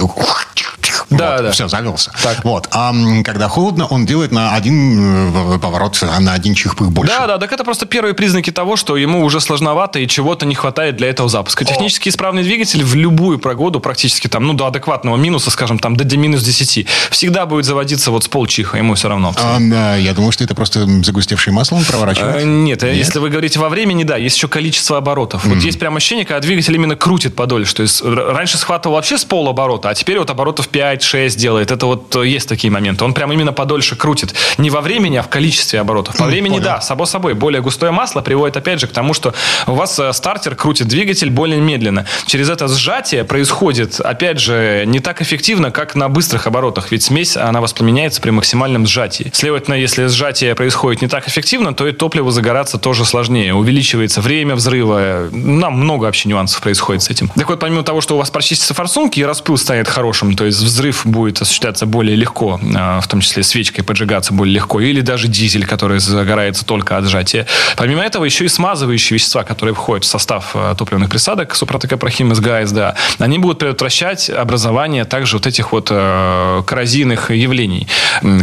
[1.17, 1.51] да, вот, да.
[1.53, 2.11] Все, завелся.
[2.23, 2.42] Так.
[2.45, 2.69] Вот.
[2.71, 2.93] А
[3.25, 7.13] когда холодно, он делает на один э, поворот, а на один чихпых больше.
[7.13, 10.55] Да, да, так это просто первые признаки того, что ему уже сложновато и чего-то не
[10.55, 11.65] хватает для этого запуска.
[11.65, 16.17] Технически исправный двигатель в любую погоду, практически там, ну, до адекватного минуса, скажем, там, до
[16.17, 19.35] минус 10, всегда будет заводиться вот с полчиха, ему все равно.
[19.37, 22.37] А, да, я думаю, что это просто загустевшее масло он проворачивает.
[22.37, 25.45] А, нет, нет, если вы говорите во времени, да, есть еще количество оборотов.
[25.47, 25.55] Mm.
[25.55, 27.75] Вот есть прям ощущение, когда двигатель именно крутит подольше.
[27.75, 31.71] То есть раньше схватывал вообще с полоборота, а теперь вот оборотов 5 5-6 делает.
[31.71, 33.05] Это вот э, есть такие моменты.
[33.05, 34.35] Он прям именно подольше крутит.
[34.59, 36.17] Не во времени, а в количестве оборотов.
[36.17, 36.65] По времени, Понял.
[36.65, 37.35] да, само собой.
[37.35, 39.35] Более густое масло приводит, опять же, к тому, что
[39.67, 42.07] у вас э, стартер крутит двигатель более медленно.
[42.27, 46.91] Через это сжатие происходит, опять же, не так эффективно, как на быстрых оборотах.
[46.91, 49.31] Ведь смесь, она воспламеняется при максимальном сжатии.
[49.35, 53.55] Следовательно, если сжатие происходит не так эффективно, то и топливо загораться тоже сложнее.
[53.55, 55.29] Увеличивается время взрыва.
[55.33, 57.29] Нам много вообще нюансов происходит с этим.
[57.29, 60.59] Так вот, помимо того, что у вас прочистятся форсунки и распыл станет хорошим, то есть
[60.59, 65.01] взрыв взрыв будет осуществляться более легко, а, в том числе свечкой поджигаться более легко, или
[65.01, 67.47] даже дизель, который загорается только от сжатия.
[67.77, 72.41] Помимо этого, еще и смазывающие вещества, которые входят в состав а, топливных присадок, супротекопрохим из
[72.41, 77.89] ГАСДА, они будут предотвращать образование также вот этих вот э, коррозийных явлений,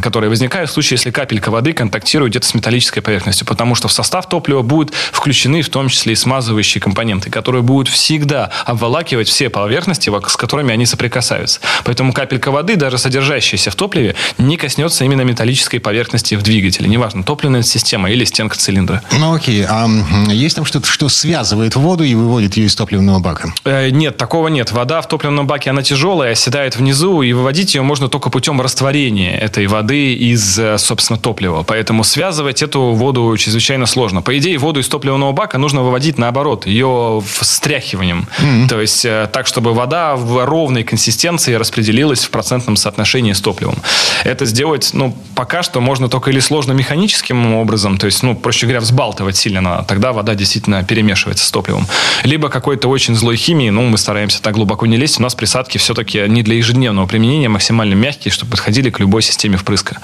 [0.01, 3.91] которые возникают в случае, если капелька воды контактирует где-то с металлической поверхностью, потому что в
[3.91, 9.49] состав топлива будут включены в том числе и смазывающие компоненты, которые будут всегда обволакивать все
[9.49, 11.59] поверхности, с которыми они соприкасаются.
[11.85, 16.89] Поэтому капелька воды, даже содержащаяся в топливе, не коснется именно металлической поверхности в двигателе.
[16.89, 19.01] Неважно, топливная система или стенка цилиндра.
[19.17, 19.65] Ну окей.
[19.67, 19.87] А
[20.29, 23.53] есть там что-то, что связывает воду и выводит ее из топливного бака?
[23.65, 24.71] Э, нет, такого нет.
[24.71, 29.37] Вода в топливном баке, она тяжелая, оседает внизу, и выводить ее можно только путем растворения
[29.37, 31.63] этой воды из, э, собственно, топлива.
[31.63, 34.21] Поэтому связывать эту воду чрезвычайно сложно.
[34.21, 38.27] По идее, воду из топливного бака нужно выводить наоборот, ее встряхиванием.
[38.39, 38.67] Mm-hmm.
[38.67, 43.58] То есть э, так, чтобы вода в ровной консистенции распределилась в процентном соотношении с топливом.
[44.23, 48.65] Это сделать, ну, пока что можно только или сложно механическим образом, то есть, ну, проще
[48.65, 51.87] говоря, взбалтывать сильно тогда вода действительно перемешивается с топливом.
[52.23, 55.77] Либо какой-то очень злой химии, ну, мы стараемся так глубоко не лезть, у нас присадки
[55.77, 59.99] все-таки не для ежедневного применения, максимально мягкие, чтобы подходили к любой системе впрыска.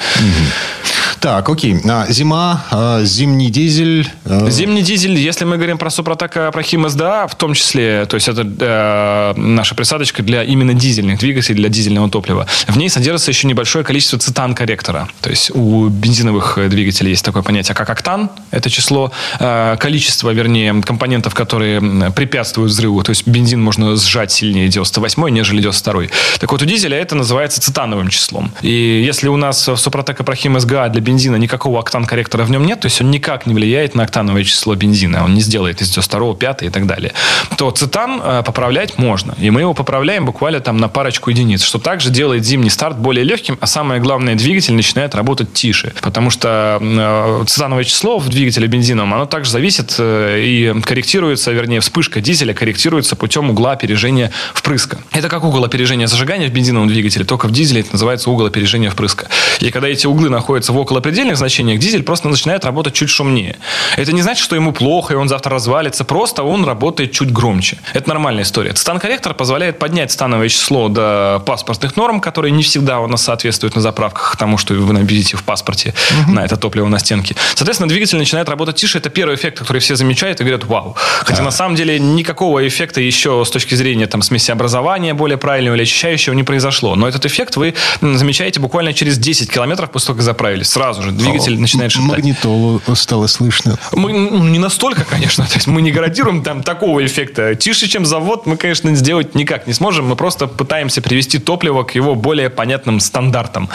[1.25, 1.77] Так, окей.
[1.89, 4.07] А, зима, а, зимний дизель.
[4.25, 4.47] А...
[4.51, 8.27] Зимний дизель, если мы говорим про Супротек, про Хим СДА, в том числе, то есть
[8.27, 12.45] это э, наша присадочка для именно дизельных двигателей, для дизельного топлива.
[12.67, 15.07] В ней содержится еще небольшое количество цитан-корректора.
[15.21, 18.29] То есть у бензиновых двигателей есть такое понятие, как октан.
[18.51, 23.01] Это число, э, количество, вернее, компонентов, которые препятствуют взрыву.
[23.01, 26.03] То есть бензин можно сжать сильнее 98 нежели 92
[26.39, 28.51] Так вот, у дизеля это называется цитановым числом.
[28.61, 32.87] И если у нас Супротек Прохим СГА для бензина никакого октан-корректора в нем нет, то
[32.87, 36.63] есть он никак не влияет на октановое число бензина, он не сделает из 92 5
[36.63, 37.13] и так далее,
[37.57, 39.35] то цитан э, поправлять можно.
[39.39, 43.23] И мы его поправляем буквально там на парочку единиц, что также делает зимний старт более
[43.23, 45.93] легким, а самое главное, двигатель начинает работать тише.
[46.01, 51.79] Потому что э, цитановое число в двигателе бензиновом, оно также зависит э, и корректируется, вернее,
[51.81, 54.97] вспышка дизеля корректируется путем угла опережения впрыска.
[55.11, 58.89] Это как угол опережения зажигания в бензиновом двигателе, только в дизеле это называется угол опережения
[58.89, 59.27] впрыска.
[59.65, 63.57] И когда эти углы находятся в около предельных значениях, дизель просто начинает работать чуть шумнее.
[63.97, 67.79] Это не значит, что ему плохо, и он завтра развалится, просто он работает чуть громче.
[67.93, 68.75] Это нормальная история.
[68.75, 73.81] Стан-корректор позволяет поднять становое число до паспортных норм, которые не всегда у нас соответствуют на
[73.81, 76.33] заправках тому, что вы видите в паспорте угу.
[76.33, 77.35] на это топливо на стенке.
[77.55, 78.99] Соответственно, двигатель начинает работать тише.
[78.99, 80.95] Это первый эффект, который все замечают и говорят, вау.
[81.21, 81.45] Хотя да.
[81.45, 85.81] на самом деле никакого эффекта еще с точки зрения там, смеси образования более правильного или
[85.81, 86.93] очищающего не произошло.
[86.95, 90.67] Но этот эффект вы замечаете буквально через 10 километров после того, как заправились.
[90.69, 92.17] Сразу же двигатель начинает шептать.
[92.17, 93.77] Магнитолу стало слышно.
[93.93, 95.45] Мы, ну, не настолько, конечно.
[95.45, 97.55] То есть мы не гарантируем там такого эффекта.
[97.55, 100.07] Тише, чем завод, мы, конечно, сделать никак не сможем.
[100.07, 103.69] Мы просто пытаемся привести топливо к его более понятным стандартам.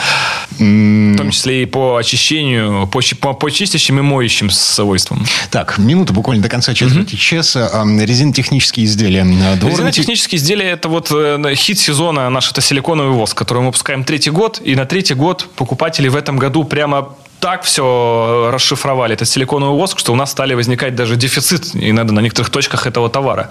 [0.51, 5.25] В том числе и по очищению, по, по, по чистящим и моющим свойствам.
[5.49, 7.69] Так, минута буквально до конца четверти часа.
[7.85, 9.23] Резинотехнические изделия.
[9.23, 14.03] Дворники- Резинотехнические изделия– это вот э, хит сезона наш, это силиконовый воск, который мы выпускаем
[14.03, 19.27] третий год, и на третий год покупатели в этом году прямо так все расшифровали, этот
[19.27, 23.49] силиконовый воск, что у нас стали возникать даже дефицит иногда на некоторых точках этого товара.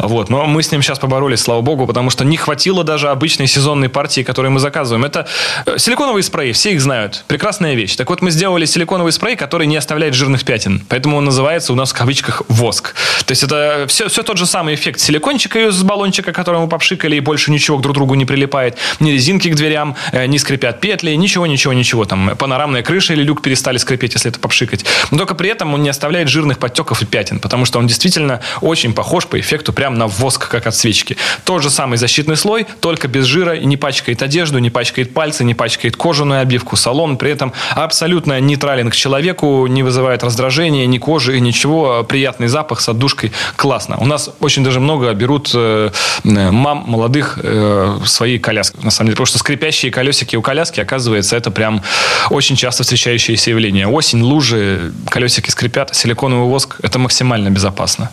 [0.00, 0.28] Вот.
[0.28, 3.88] Но мы с ним сейчас поборолись, слава богу, потому что не хватило даже обычной сезонной
[3.88, 5.04] партии, которые мы заказываем.
[5.04, 5.28] Это
[5.66, 7.24] э, силиконовые спреи, все их знают.
[7.28, 7.94] Прекрасная вещь.
[7.94, 10.84] Так вот, мы сделали силиконовый спрей, который не оставляет жирных пятен.
[10.88, 12.94] Поэтому он называется у нас в кавычках воск.
[13.24, 17.14] То есть это все, все тот же самый эффект силикончика из баллончика, который мы попшикали,
[17.14, 18.76] и больше ничего к друг другу не прилипает.
[18.98, 22.04] Ни резинки к дверям, э, не скрипят петли, ничего, ничего, ничего.
[22.04, 24.84] Там панорамная крыша или люк перестали скрипеть, если это попшикать.
[25.10, 28.40] Но только при этом он не оставляет жирных подтеков и пятен, потому что он действительно
[28.60, 31.16] очень похож по эффекту прям на воск, как от свечки.
[31.44, 35.44] Тот же самый защитный слой, только без жира и не пачкает одежду, не пачкает пальцы,
[35.44, 37.18] не пачкает кожаную обивку, салон.
[37.18, 42.02] При этом абсолютно нейтрален к человеку, не вызывает раздражения, ни кожи, ничего.
[42.04, 43.32] Приятный запах с отдушкой.
[43.56, 43.98] Классно.
[43.98, 45.90] У нас очень даже много берут э,
[46.24, 48.78] мам молодых э, свои коляски.
[48.82, 51.82] На самом деле, потому что скрипящие колесики у коляски, оказывается, это прям
[52.30, 52.84] очень часто
[53.18, 53.86] встречающееся явление.
[53.88, 58.10] Осень, лужи, колесики скрипят, силиконовый воск– это максимально безопасно.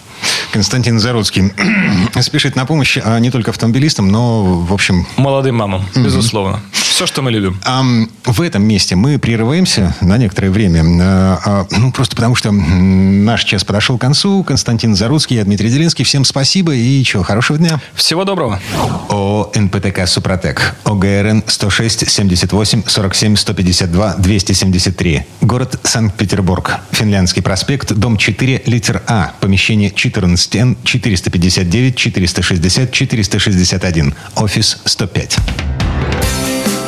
[0.52, 1.52] Константин Заруцкий
[2.22, 5.06] спешит на помощь а, не только автомобилистам, но, в общем...
[5.18, 6.62] Молодым мамам, безусловно.
[6.96, 7.60] Все, что мы любим.
[7.66, 10.82] Ам, в этом месте мы прерываемся на некоторое время.
[11.02, 14.46] А, а, ну, просто потому что наш час подошел к концу.
[14.46, 16.06] Константин Заруцкий, я Дмитрий Делинский.
[16.06, 17.82] Всем спасибо и чего, хорошего дня.
[17.96, 18.62] Всего доброго.
[19.10, 20.76] ООО НПТК «Супротек».
[20.86, 24.95] ОГРН 106 78 47 152 273.
[25.42, 26.80] Город Санкт-Петербург.
[26.92, 29.34] Финляндский проспект, дом 4, литер А.
[29.40, 34.14] Помещение 14Н 459 460 461.
[34.36, 35.38] Офис 105.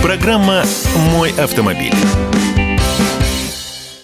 [0.01, 0.63] Программа
[1.11, 1.93] «Мой автомобиль».